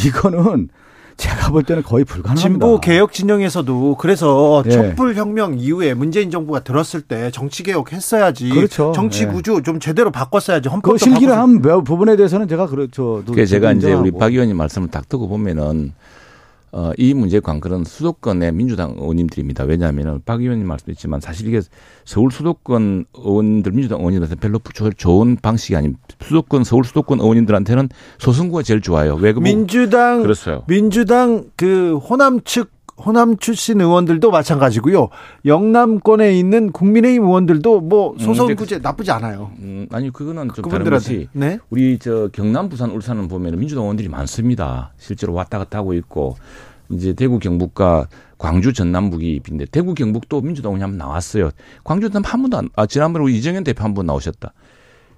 [0.06, 0.70] 이거는
[1.18, 2.42] 제가 볼 때는 거의 불가능합니다.
[2.42, 4.72] 진보 개혁 진영에서도 그래서 네.
[4.72, 8.50] 촛불 혁명 이후에 문재인 정부가 들었을 때 정치 개혁 했어야지.
[8.50, 8.92] 그렇죠.
[8.94, 9.32] 정치 네.
[9.32, 10.70] 구조 좀 제대로 바꿨어야지.
[10.70, 13.24] 헌법도 실기를 한 부분에 대해서는 제가 그렇죠.
[13.48, 15.94] 제가 이제 우리 박 의원님 말씀을 딱 듣고 보면은
[16.78, 19.64] 어, 이 문제 관건은 수도권의 민주당 의원님들입니다.
[19.64, 21.60] 왜냐하면 박 의원님 말씀했지만 사실 이게
[22.06, 24.60] 서울 수도권 의원들 민주당 의원님들한테 별로
[24.96, 29.16] 좋은 방식이 아닌 수도권 서울 수도권 의원님들한테는 소선구가 제일 좋아요.
[29.16, 30.66] 왜 그 민주당 그렇어요.
[30.68, 35.10] 민주당 그 호남 측 호남 출신 의원들도 마찬가지고요.
[35.46, 39.52] 영남권에 있는 국민의힘 의원들도 뭐 음, 소선 구제 음, 나쁘지 않아요.
[39.60, 41.60] 음, 아니 그거는 좀 다른 것이 네?
[41.70, 44.94] 우리 저 경남, 부산, 울산은 보면 민주당 의원들이 많습니다.
[44.98, 46.36] 실제로 왔다 갔다 하고 있고
[46.90, 51.52] 이제 대구, 경북과 광주, 전남북이 빈데 대구, 경북도 민주당 의원이 한번 나왔어요.
[51.84, 54.54] 광주, 전남 한 번도 안, 아, 지난번에 우리 이정현 대표 한 번 나오셨다.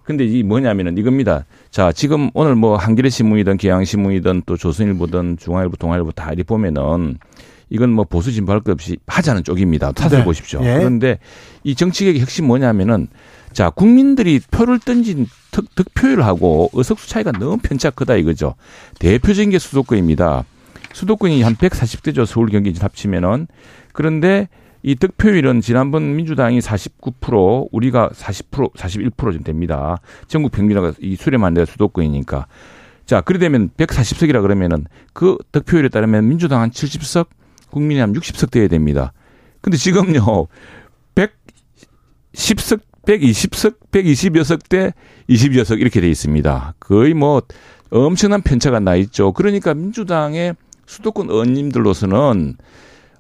[0.04, 1.46] 근데 이 뭐냐면은 이겁니다.
[1.70, 7.20] 자, 지금 오늘 뭐 한겨레 신문이든 기양 신문이든 또 조선일보든 중앙일보, 동아일보 다 이리 보면은
[7.70, 9.92] 이건 뭐 보수 진보할 것 없이 하자는 쪽입니다.
[9.92, 10.24] 탓을 네.
[10.24, 10.60] 보십시오.
[10.64, 10.78] 예.
[10.78, 11.20] 그런데
[11.64, 13.08] 이 정치개혁의 핵심 뭐냐면은
[13.54, 18.56] 자, 국민들이 표를 던진 득, 득표율하고 의석수 차이가 너무 편차 크다 이거죠.
[19.00, 20.46] 대표적인 게 수도권입니다.
[20.94, 22.26] 수도권이 한 140대죠.
[22.26, 23.48] 서울 경기 합치면은.
[23.94, 24.48] 그런데
[24.82, 30.00] 이 득표율은 지난번 민주당이 49% 우리가 40% 41%좀 됩니다.
[30.28, 32.48] 전국 평균하고 이 수렴한 데가 수도권이니까.
[33.06, 37.28] 자, 그래 되면 140석이라 그러면은 그 득표율에 따르면 민주당 한 70석,
[37.72, 39.14] 국민이 한 60석 돼야 됩니다.
[39.62, 40.48] 근데 지금요.
[42.34, 44.94] 110석, 120석, 120여석 대
[45.30, 46.76] 20여석 이렇게 돼 있습니다.
[46.80, 47.42] 거의 뭐
[47.92, 49.32] 엄청난 편차가 나 있죠.
[49.34, 50.56] 그러니까 민주당의
[50.86, 52.56] 수도권 의원님들로서는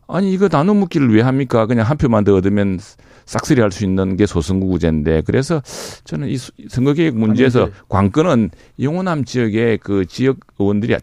[0.07, 1.65] 아니 이거 나눠 묻기를 왜 합니까?
[1.67, 2.79] 그냥 한 표만 더 얻으면
[3.25, 5.61] 싹쓸이 할 수 있는 게 소선구구제인데 그래서
[6.03, 10.97] 저는 이 선거개혁 문제에서 아니, 관건은 영호남 지역의 그 지역 의원들이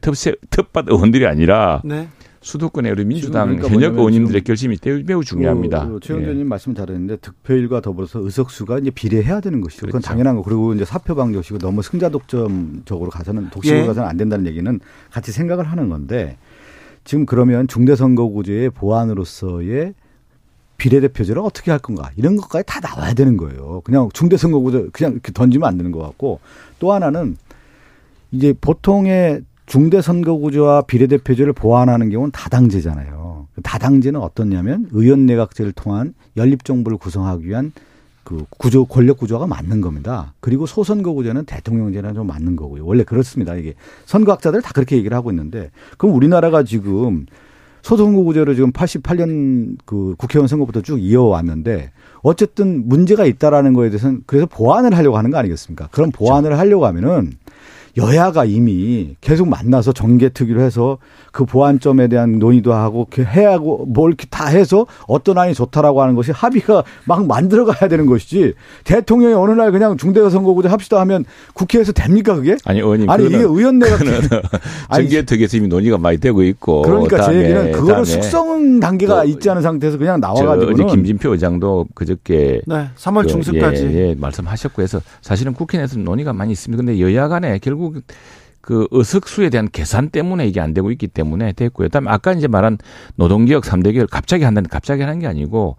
[0.51, 2.09] 텃밭 의원들이 아니라 네.
[2.47, 5.89] 수도권의 우리 민주당 그러니까 현역 의원님들의 결심이 매우 중요합니다.
[5.89, 6.45] 그, 최영준 님 예.
[6.45, 9.81] 말씀 잘했는데 득표율과 더불어서 의석수가 이제 비례해야 되는 것이죠.
[9.81, 9.99] 그렇죠.
[9.99, 10.43] 그건 당연한 거.
[10.43, 13.87] 그리고 이제 사표 방정식이 너무 승자 독점적으로 가서는 독식으로 예.
[13.87, 14.79] 가서는 안 된다는 얘기는
[15.11, 16.39] 같이 생각을 하는 건데
[17.03, 19.95] 지금 그러면 중대선거구제의 보완으로서의
[20.77, 23.81] 비례대표제를 어떻게 할 건가 이런 것까지 다 나와야 되는 거예요.
[23.81, 26.39] 그냥 중대선거구제 그냥 이렇게 던지면 안 되는 것 같고
[26.79, 27.37] 또 하나는
[28.31, 33.49] 이제 보통의 중대선거구제와 비례대표제를 보완하는 경우는 다당제잖아요.
[33.63, 37.73] 다당제는 어떻냐면 의원 내각제를 통한 연립정부를 구성하기 위한
[38.27, 40.35] 그 구조 권력 구조가 맞는 겁니다.
[40.41, 42.85] 그리고 소선거 구제는 대통령제랑 좀 맞는 거고요.
[42.85, 43.55] 원래 그렇습니다.
[43.55, 47.27] 이게 선거학자들 다 그렇게 얘기를 하고 있는데 그럼 우리나라가 지금
[47.83, 51.93] 소선거 구제를 지금 88년 그 국회의원 선거부터 쭉 이어왔는데
[52.23, 55.89] 어쨌든 문제가 있다라는 거에 대해서는 그래서 보완을 하려고 하는 거 아니겠습니까?
[55.93, 57.35] 그럼 보완을 하려고 하면은
[57.97, 60.99] 여야가 이미 계속 만나서 정계특위로 해서
[61.33, 66.15] 그 보완점에 대한 논의도 하고 해야 하고 뭘 이렇게 다 해서 어떤 안이 좋다라고 하는
[66.15, 71.25] 것이 합의가 막 만들어 가야 되는 것이지 대통령이 어느 날 그냥 중대선거구제 합시다 하면
[71.55, 72.57] 국회에서 됩니까 그게?
[72.65, 73.97] 아니 의원님 아니 이게 의원내가
[74.95, 79.99] 정계특위에서 이미 논의가 많이 되고 있고 그러니까 제 얘기는 그거를 숙성 단계가 있지 않은 상태에서
[79.99, 85.55] 그냥 나와가지고 어제 김진표 의장도 그저께 네 3월 그, 중순까지 예, 예, 말씀하셨고 해서 사실은
[85.55, 86.83] 국회 내에서 논의가 많이 있습니다.
[86.83, 88.03] 근데 여야 간에 결국 결국
[88.61, 91.87] 그 의석수에 대한 계산 때문에 이게 안 되고 있기 때문에 됐고요.
[91.87, 92.79] 그다음에 아까 이제 말한
[93.15, 95.77] 노동개혁 3대 개혁을 갑자기 한다는 갑자기 하는 게 아니고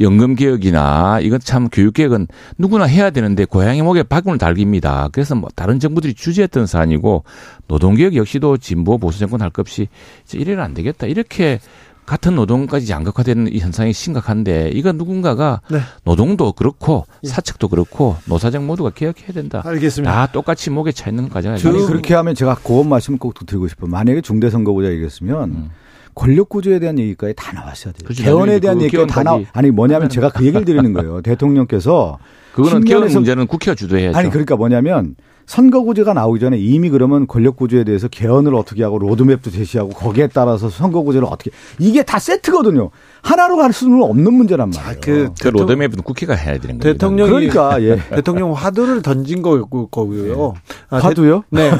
[0.00, 2.28] 연금 개혁이나 이건 참 교육 개혁은
[2.58, 5.08] 누구나 해야 되는데 고양이 목에 바구니를 달깁니다.
[5.12, 7.24] 그래서 뭐 다른 정부들이 주재했던 사안이고
[7.66, 9.88] 노동 개혁 역시도 진보 보수 정권 할 것 없이
[10.24, 11.06] 이제 이래는 안 되겠다.
[11.06, 11.60] 이렇게
[12.08, 15.78] 같은 노동까지 양극화되는 이 현상이 심각한데 이거 누군가가 네.
[16.04, 17.28] 노동도 그렇고 예.
[17.28, 19.60] 사측도 그렇고 노사정 모두가 개혁해야 된다.
[19.62, 20.10] 알겠습니다.
[20.10, 23.90] 다 똑같이 목에 차 있는 과정이 아니 그렇게 하면 제가 그런 말씀을 꼭 드리고 싶어요.
[23.90, 25.70] 만약에 중대선거구제 얘기했으면 음.
[26.14, 28.00] 권력 구조에 대한 얘기까지 다 나왔어야 돼요.
[28.04, 28.24] 그렇죠.
[28.24, 29.42] 개헌에 대한 그 얘기까지 다 나와.
[29.52, 31.20] 아니 뭐냐면 제가 그 얘기를 드리는 거예요.
[31.22, 32.18] 대통령께서
[32.54, 34.16] 그거는 개헌 문제는 국회가 주도해야죠.
[34.16, 35.14] 아니 그러니까 뭐냐면
[35.48, 41.26] 선거구제가 나오기 전에 이미 그러면 권력구조에 대해서 개헌을 어떻게 하고 로드맵도 제시하고 거기에 따라서 선거구제를
[41.26, 42.90] 어떻게 이게 다 세트거든요.
[43.22, 45.00] 하나로 갈 수는 없는 문제란 말이에요.
[45.00, 46.92] 그, 그 로드맵은 국회가 해야 되는 거예요.
[46.92, 47.98] 대통령이 그러니까 예.
[48.14, 50.52] 대통령 화두를 던진 거고요.
[50.52, 50.76] 네.
[50.90, 51.44] 아, 화두요?
[51.48, 51.70] 네.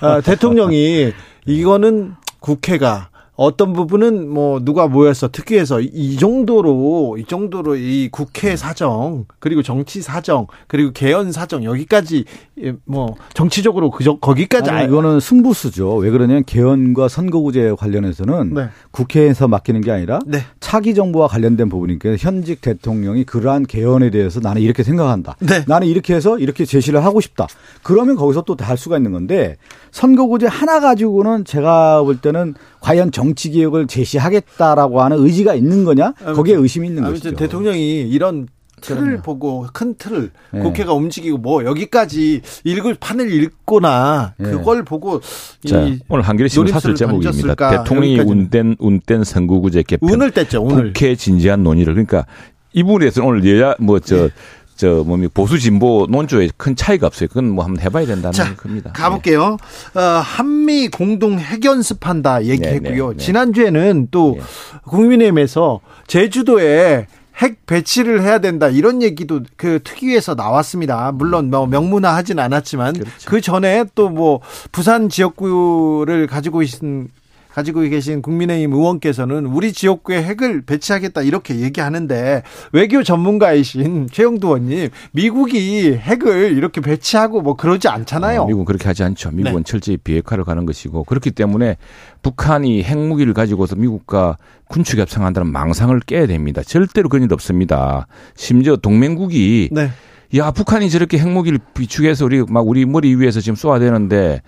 [0.00, 1.12] 아, 대통령이
[1.46, 9.26] 이거는 국회가 어떤 부분은 뭐 누가 모여서 특위에서 이 정도로 이 정도로 이 국회 사정
[9.38, 12.24] 그리고 정치 사정 그리고 개헌 사정 여기까지
[12.62, 15.96] 예, 뭐 정치적으로 그저 거기까지 아니, 이거는 승부수죠.
[15.96, 18.68] 왜 그러냐면 개헌과 선거구제 관련해서는 네.
[18.90, 20.38] 국회에서 맡기는 게 아니라 네.
[20.60, 25.36] 차기 정부와 관련된 부분이니까 현직 대통령이 그러한 개헌에 대해서 나는 이렇게 생각한다.
[25.40, 25.64] 네.
[25.66, 27.46] 나는 이렇게 해서 이렇게 제시를 하고 싶다.
[27.82, 29.56] 그러면 거기서 또할 수가 있는 건데
[29.96, 36.12] 선거구제 하나 가지고는 제가 볼 때는 과연 정치 개혁을 제시하겠다라고 하는 의지가 있는 거냐?
[36.12, 37.34] 거기에 의심이 있는 거죠.
[37.34, 38.46] 대통령이 이런
[38.82, 39.22] 틀을 그럼요.
[39.22, 40.60] 보고 큰 틀을 네.
[40.60, 44.50] 국회가 움직이고 뭐 여기까지 읽을 판을 읽거나 네.
[44.50, 45.22] 그걸 보고
[45.66, 47.54] 자, 오늘 한겨레 신문 사설 제목입니다.
[47.54, 50.62] 대통령이 운된 운된 선거구제 개편 운을 뗐죠.
[50.62, 52.26] 오늘 국회 진지한 논의를 그러니까
[52.74, 54.28] 이 부분에 서 오늘 여야 뭐저 네.
[54.76, 57.28] 저 뭡니까 보수 진보 논조에 큰 차이가 없어요.
[57.28, 58.92] 그건 뭐 한번 해봐야 된다는 자, 겁니다.
[58.94, 59.56] 가볼게요.
[59.94, 60.00] 네.
[60.00, 63.08] 어, 한미 공동 핵연습한다 얘기했고요.
[63.08, 63.24] 네, 네, 네.
[63.24, 64.42] 지난주에는 또 네.
[64.84, 67.06] 국민의힘에서 제주도에
[67.38, 71.12] 핵 배치를 해야 된다 이런 얘기도 그 특위에서 나왔습니다.
[71.12, 73.30] 물론 뭐 명문화 하진 않았지만 그렇죠.
[73.30, 74.40] 그 전에 또 뭐
[74.72, 77.08] 부산 지역구를 가지고 있는
[77.56, 82.42] 가지고 계신 국민의힘 의원께서는 우리 지역구에 핵을 배치하겠다 이렇게 얘기하는데
[82.72, 88.42] 외교 전문가이신 최영두 의원님 미국이 핵을 이렇게 배치하고 뭐 그러지 않잖아요.
[88.42, 89.30] 어, 미국은 그렇게 하지 않죠.
[89.30, 89.62] 미국은 네.
[89.64, 91.78] 철저히 비핵화를 가는 것이고 그렇기 때문에
[92.20, 94.36] 북한이 핵무기를 가지고서 미국과
[94.68, 96.60] 군축 협상한다는 망상을 깨야 됩니다.
[96.62, 98.06] 절대로 그런 일 없습니다.
[98.34, 99.88] 심지어 동맹국이 네.
[100.36, 104.42] 야 북한이 저렇게 핵무기를 비축해서 우리 막 우리 머리 위에서 지금 쏘아대는데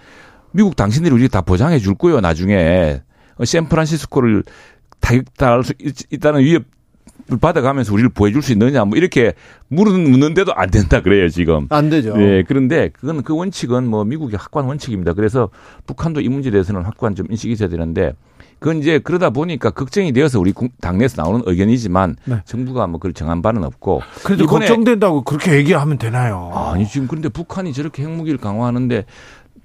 [0.52, 3.00] 미국 당신들이 우리 다 보장해 줄 거예요, 나중에.
[3.36, 4.44] 어, 샌프란시스코를
[5.00, 6.64] 타격당할 수 있 다는 위협을
[7.40, 9.34] 받아가면서 우리를 보여줄 수 있느냐, 뭐 이렇게
[9.68, 11.66] 물은 묻는데도 안 된다 그래요, 지금.
[11.70, 12.14] 안 되죠.
[12.18, 15.12] 예, 그런데 그건 그 원칙은 뭐 미국의 확고한 원칙입니다.
[15.12, 15.50] 그래서
[15.86, 18.12] 북한도 이 문제에 대해서는 확고한 좀 인식이 있어야 되는데
[18.58, 22.42] 그건 이제 그러다 보니까 걱정이 되어서 우리 당내에서 나오는 의견이지만 네.
[22.44, 24.00] 정부가 뭐 그걸 정한 바는 없고.
[24.24, 26.50] 그래도 걱정된다고 그렇게 얘기하면 되나요?
[26.54, 29.04] 아니 지금 그런데 북한이 저렇게 핵무기를 강화하는데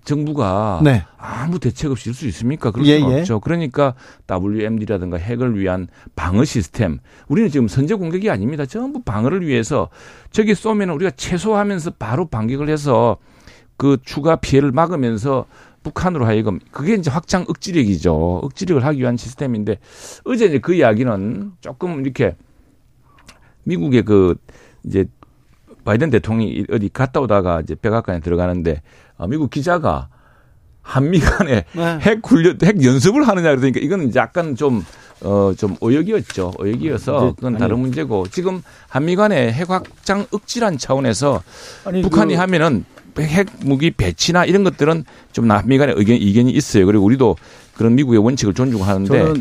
[0.04, 1.04] 정부가 네.
[1.18, 2.72] 아무 대책 없이 일 수 있습니까?
[2.72, 3.20] 그럴 예, 수는 예.
[3.20, 3.40] 없죠.
[3.40, 3.96] 그러니까
[4.30, 7.00] WMD라든가 핵을 위한 방어 시스템.
[7.28, 8.66] 우리는 지금 선제 공격이 아닙니다.
[8.66, 9.90] 전부 방어를 위해서
[10.32, 13.18] 저기 쏘면 우리가 최소화하면서 바로 반격을 해서
[13.78, 15.46] 그 추가 피해를 막으면서
[15.84, 18.40] 북한으로 하여금 그게 이제 확장 억지력이죠.
[18.44, 19.80] 억지력을 하기 위한 시스템인데
[20.26, 22.36] 어제 이제 그 이야기는 조금 이렇게
[23.64, 24.36] 미국의 그
[24.86, 25.06] 이제
[25.84, 28.82] 바이든 대통령이 어디 갔다 오다가 이제 백악관에 들어가는데 아,
[29.28, 30.10] 미국 기자가
[30.82, 31.98] 한미 간에 네.
[32.02, 34.86] 핵 훈련, 핵 연습을 하느냐 그러니까 이건 약간 좀,
[35.22, 36.54] 어, 좀 오역이었죠.
[36.60, 41.42] 오역이어서 그건 다른 문제고 지금 한미 간의 핵 확장 억지란 차원에서
[41.86, 42.40] 아니, 북한이 그...
[42.40, 42.86] 하면은
[43.20, 46.86] 핵 무기 배치나 이런 것들은 좀 남미 간의 의견, 이견이 있어요.
[46.86, 47.38] 그리고 우리도
[47.76, 49.34] 그런 미국의 원칙을 존중하는데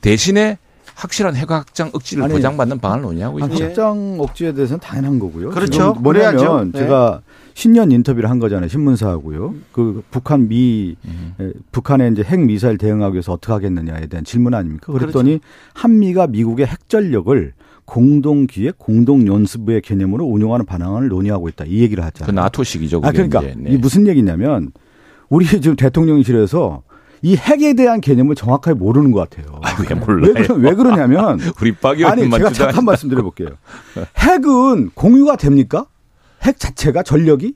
[0.00, 0.58] 대신에
[0.96, 3.64] 확실한 핵 확장 억지를 아니, 보장받는 방안을 논의하고 있죠.
[3.64, 5.50] 확장 억지에 대해서는 당연한 거고요.
[5.50, 5.94] 그렇죠.
[5.94, 6.80] 뭐냐면 네.
[6.80, 7.22] 제가
[7.54, 8.68] 신년 인터뷰를 한 거잖아요.
[8.68, 9.54] 신문사하고요.
[9.72, 11.52] 그 북한 미 음.
[11.72, 14.92] 북한의 이제 핵 미사일 대응하기 위해서 어떻게 하겠느냐에 대한 질문 아닙니까?
[14.92, 15.44] 그랬더니 그렇죠.
[15.74, 17.52] 한미가 미국의 핵 전력을
[17.84, 21.64] 공동 기획, 공동 연습의 개념으로 운용하는 반항을 논의하고 있다.
[21.66, 22.32] 이 얘기를 하잖아요.
[22.32, 23.00] 그 나토식이죠.
[23.02, 23.54] 아 그러니까 네.
[23.66, 24.70] 이 무슨 얘기냐면
[25.28, 26.82] 우리 지금 대통령실에서
[27.22, 29.60] 이 핵에 대한 개념을 정확하게 모르는 것 같아요.
[29.62, 30.32] 아, 왜 몰라요?
[30.34, 31.74] 왜, 왜 그러냐면 우리
[32.04, 33.48] 아니 제가 잠깐 말씀드려 볼게요.
[34.16, 35.86] 핵은 공유가 됩니까?
[36.42, 37.54] 핵 자체가 전력이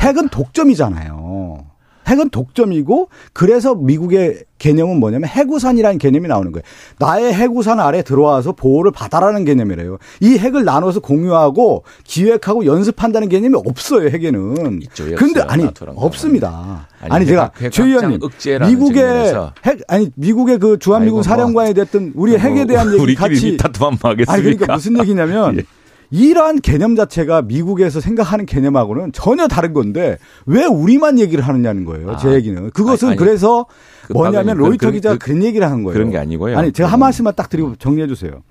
[0.00, 1.70] 핵은 독점이잖아요.
[2.10, 6.62] 핵은 독점이고 그래서 미국의 개념은 뭐냐면 해구산이라는 개념이 나오는 거예요.
[6.98, 9.98] 나의 해구산 아래 들어와서 보호를 받아라는 개념이래요.
[10.20, 14.08] 이 핵을 나눠서 공유하고 기획하고 연습한다는 개념이 없어요.
[14.08, 14.80] 핵에는.
[14.82, 15.14] 있죠.
[15.14, 16.88] 근데 아니 없습니다.
[17.00, 18.18] 아니, 아니 제가 최 의원님
[18.66, 19.34] 미국의
[19.64, 23.98] 핵 아니 미국의 그 주한미군 뭐 사령관이 됐든 우리 뭐 핵에 대한 얘기 같이 다툼만
[24.02, 24.32] 하겠습니까?
[24.32, 25.79] 아니 그러니까 무슨 얘기냐면 예.
[26.10, 32.10] 이러한 개념 자체가 미국에서 생각하는 개념하고는 전혀 다른 건데 왜 우리만 얘기를 하느냐는 거예요.
[32.10, 32.70] 아, 제 얘기는.
[32.70, 33.66] 그것은 아니, 아니, 그래서
[34.12, 35.94] 그 뭐냐면 그, 로이터 그, 기자가 그, 런 얘기를 하는 거예요.
[35.94, 36.58] 그런 게 아니고요.
[36.58, 38.42] 아니 제가 한 말씀만 딱 드리고 정리해 주세요.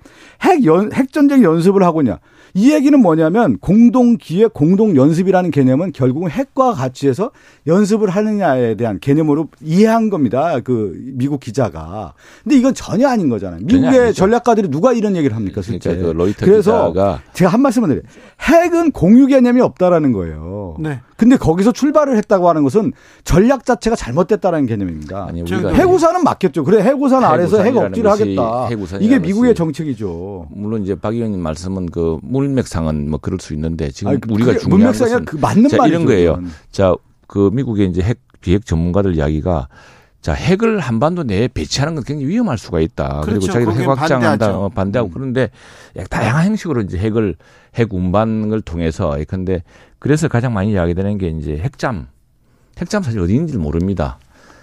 [0.42, 2.18] 핵 연, 핵전쟁 연습을 하고냐.
[2.54, 7.30] 이 얘기는 뭐냐면 공동 기획, 공동 연습이라는 개념은 결국은 핵과 같이 해서
[7.66, 10.58] 연습을 하느냐에 대한 개념으로 이해한 겁니다.
[10.60, 12.14] 그 미국 기자가.
[12.42, 13.60] 근데 이건 전혀 아닌 거잖아요.
[13.62, 15.90] 미국의 전략가들이 누가 이런 얘기를 합니까, 실제.
[15.90, 18.02] 그러니까 그 로이터 그래서 기자가 제가 한 말씀을 드려요.
[18.40, 20.76] 핵은 공유 개념이 없다라는 거예요.
[20.80, 21.00] 네.
[21.16, 22.92] 근데 거기서 출발을 했다고 하는 것은
[23.24, 25.26] 전략 자체가 잘못됐다라는 개념입니다.
[25.28, 26.64] 아니, 해구사는 맞겠죠.
[26.64, 28.68] 그래 해구산 아래서 핵 억지를 하겠다.
[29.00, 30.48] 이게 미국의 정책이죠.
[30.50, 34.78] 물론 이제 박 의원님 말씀은 그 문맥상은 뭐 그럴 수 있는데 지금 아니, 우리가 중요한
[34.80, 36.40] 문맥상이 그 맞는 자, 이런 거예요.
[36.70, 36.94] 자,
[37.26, 39.68] 그 미국의 이제 핵 비핵 전문가들 이야기가
[40.20, 43.22] 자, 핵을 한반도 내에 배치하는 건 굉장히 위험할 수가 있다.
[43.22, 43.40] 그렇죠.
[43.40, 44.58] 그리고 자기가 핵 확장한다.
[44.58, 45.12] 어, 반대하고 음.
[45.14, 45.50] 그런데
[46.10, 47.36] 다양한 형식으로 이제 핵을
[47.74, 49.62] 핵 운반을 통해서 근데
[49.98, 52.08] 그래서 가장 많이 이야기되는 게 이제 핵잠.
[52.78, 54.18] 핵잠 사실 어디 있는지 모릅니다.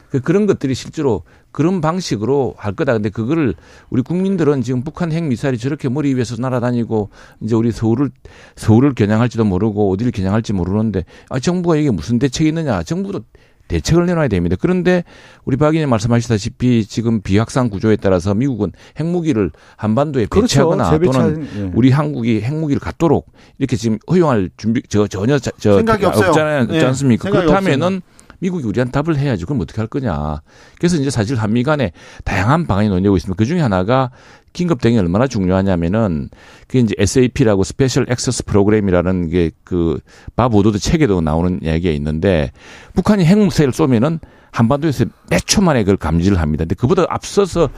[0.10, 2.94] 그 그런 것들이 실제로 그런 방식으로 할 거다.
[2.94, 3.56] 근데 그거를
[3.90, 7.10] 우리 국민들은 지금 북한 핵 미사일이 저렇게 머리 위에서 날아다니고
[7.42, 8.12] 이제 우리 서울을
[8.56, 12.84] 서울을 겨냥할지도 모르고 어디를 겨냥할지 모르는데 아 정부가 이게 무슨 대책이 있느냐.
[12.84, 13.22] 정부도
[13.68, 14.56] 대책을 내놔야 됩니다.
[14.60, 15.04] 그런데
[15.44, 20.48] 우리 박 의원님 말씀하시다시피 지금 비확산 구조에 따라서 미국은 핵무기를 한반도에 그렇죠.
[20.48, 21.72] 배치하거나 또는 예.
[21.74, 26.30] 우리 한국이 핵무기를 갖도록 이렇게 지금 허용할 준비 저 전혀 저 생각이 없어요.
[26.30, 26.64] 없잖아요.
[26.64, 26.86] 없지 예.
[26.86, 27.30] 않습니까?
[27.30, 28.02] 그렇다면은
[28.40, 29.46] 미국이 우리한테 답을 해야지.
[29.46, 30.42] 그럼 어떻게 할 거냐.
[30.78, 31.92] 그래서 이제 사실 한미 간에
[32.24, 33.36] 다양한 방안이 논의되고 있습니다.
[33.38, 34.12] 그 중에 하나가
[34.54, 36.30] 긴급 대응이 얼마나 중요하냐면은
[36.68, 42.52] 그게 이제 SAP라고 Special Access Program이라는 게 그 밥 우드워드 책에도 나오는 이야기가 있는데
[42.94, 44.20] 북한이 핵무기를 쏘면은
[44.52, 46.64] 한반도에서 몇 초 만에 그걸 감지를 합니다.
[46.64, 47.70] 근데 그보다 앞서서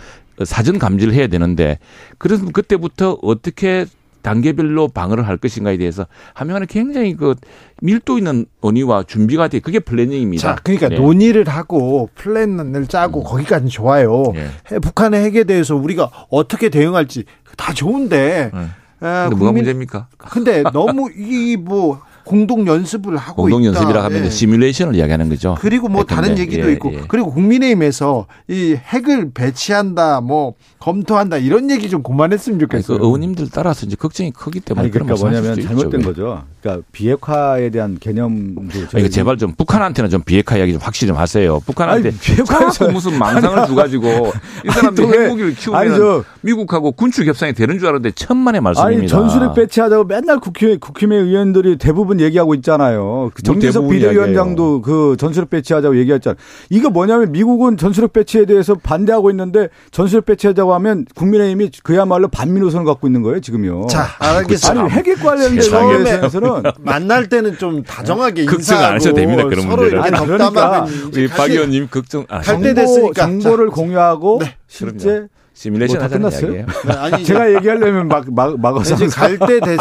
[0.46, 1.78] 사전 감지를 해야 되는데
[2.18, 3.86] 그래서 그때부터 어떻게
[4.22, 7.36] 단계별로 방어를 할 것인가에 대해서 하면은 굉장히 그
[7.82, 9.60] 밀도 있는 논의와 준비가 돼.
[9.60, 10.42] 그게 planning입니다.
[10.42, 10.98] 자, 그러니까 네.
[10.98, 13.24] 논의를 하고 플랜을 짜고 음.
[13.24, 14.24] 거기까지 좋아요.
[14.34, 14.80] 네.
[14.80, 17.26] 북한의 핵에 대해서 우리가 어떻게 대응할지
[17.58, 18.52] 다 좋은데.
[18.54, 18.60] 네.
[19.02, 20.08] 아, 근데 국민, 뭐가 문제입니까?
[20.18, 24.30] 근데 너무 이 뭐 공동 연습을 하고 공동 연습이라 하면 예.
[24.30, 25.58] 시뮬레이션을 이야기하는 거죠.
[25.60, 27.02] 그리고 뭐 다른 얘기도 예, 있고 예.
[27.08, 33.00] 그리고 국민의힘에서 이 핵을 배치한다 뭐 검토한다 이런 얘기 좀 그만했으면 좋겠어요.
[33.00, 36.10] 그 의원님들 따라서 이제 걱정이 크기 때문에 아니, 그러니까 뭐냐면 잘못된 있죠.
[36.10, 36.44] 거죠.
[36.62, 41.60] 그러니까 비핵화에 대한 개념도 그러니까 제발 좀 북한한테는 좀 비핵화 이야기 좀 확실히 좀 하세요.
[41.66, 44.32] 북한한테 자꾸 무슨 망상을 줘가지고
[44.66, 49.00] 이 사람들 이 핵무기를 키우면 미국하고 군축 협상이 되는 줄 알았는데 천만의 말씀입니다.
[49.00, 53.32] 아니 전술핵 배치하자고 맨날 국회 국힘의 의원들이 대부분 얘기하고 있잖아요.
[53.34, 56.38] 그 정재석 비대위원장도 그 전술핵 배치하자고 얘기했잖아요.
[56.70, 62.86] 이거 뭐냐면 미국은 전술핵 배치에 대해서 반대하고 있는데 전술핵 배치하자고 하면 국민의힘이 그야말로 반민 노선을
[62.86, 63.88] 갖고 있는 거예요 지금요.
[63.88, 64.82] 자 알겠습니다.
[64.82, 66.49] 아니 핵에 관련돼서
[66.80, 69.44] 만날 때는 좀 다정하게 걱정 안 하셔도 됩니다.
[69.44, 70.00] 그런 서로 문제를.
[70.00, 74.56] 이렇게 덕담하면 우리 박 의원님 걱정 아, 정보, 정보를 공유하고 네.
[74.68, 75.28] 실제
[75.60, 76.52] 시뮬레이션 뭐다 하자는 끝났어요?
[76.56, 76.66] 이야기예요.
[76.88, 78.96] 네, 아니 제가 얘기하려면 막, 막, 막아서.
[78.96, 79.78] 이제 갈때 됐,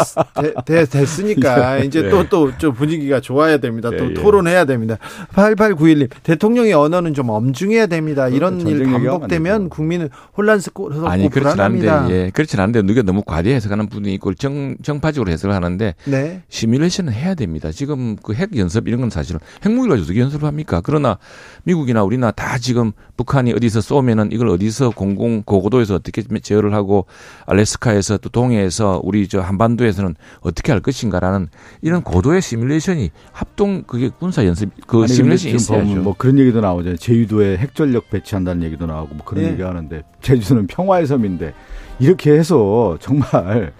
[0.65, 1.85] 됐, 됐으니까 예.
[1.87, 2.09] 이제 네.
[2.09, 3.89] 또또 좀 분위기가 좋아야 됩니다.
[3.89, 4.13] 또 예, 예.
[4.13, 4.97] 토론해야 됩니다.
[5.33, 8.27] 8891님 대통령의 언어는 좀 엄중해야 됩니다.
[8.27, 8.69] 이런 그렇죠.
[8.75, 9.69] 일 얘기하면 안 반복되면.
[9.69, 11.61] 국민은 혼란스럽고 아니 그렇진.
[11.61, 16.43] 않은데 예 그렇진 않은데 누가 너무 과대 해석하는 분이 있고 정 정파적으로 해석을 하는데 네.
[16.49, 17.71] 시뮬레이션은 해야 됩니다.
[17.71, 20.81] 지금 그 핵 연습 이런 건 사실은 핵무기를 가지고 어떻게 연습을 합니까?
[20.83, 21.17] 그러나
[21.63, 27.05] 미국이나 우리나 다 지금 북한이 어디서 쏘면은 이걸 어디서 공공 고고 도에서 어떻게 제어를 하고
[27.45, 31.49] 알래스카에서 또 동해에서 우리 저 한반도에서는 어떻게 할 것인가라는
[31.81, 35.95] 이런 고도의 시뮬레이션이 합동 그게 군사 연습 그 아니, 시뮬레이션이 있어야죠.
[36.01, 36.97] 뭐 그런 얘기도 나오잖아요.
[36.97, 39.51] 제주도에 핵전력 배치한다는 얘기도 나오고 뭐 그런 예.
[39.51, 41.53] 얘기 하는데 제주도는 평화의 섬인데
[41.99, 43.71] 이렇게 해서 정말 뭐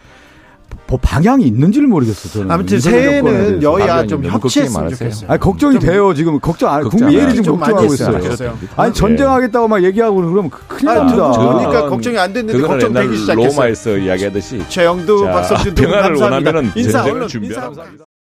[1.01, 2.49] 방향이 있는지를 모르겠어 저는.
[2.51, 3.61] 아무튼 새해는.
[3.61, 4.89] 여야 좀 협치했으면.
[4.89, 5.29] 좋겠어요.
[5.29, 8.19] 아니 걱정이 좀 돼요 지금 걱정 안 국민 안 예리 지금 걱정하고 있어요.
[8.21, 8.57] 좋겠어요.
[8.75, 11.31] 아니 전쟁하겠다고 막 얘기하고 그러면 그- 큰일 아, 납니다.
[11.31, 13.47] 두- 그러니까 걱정이 안 됐는데 걱정되기 시작했어요.
[13.49, 16.49] 로마에서 이야기하듯이 최영두, 자, 박성준 평화를 감사합니다.
[16.51, 18.05] 원하면은 인사 얼른 준비하라고 인사.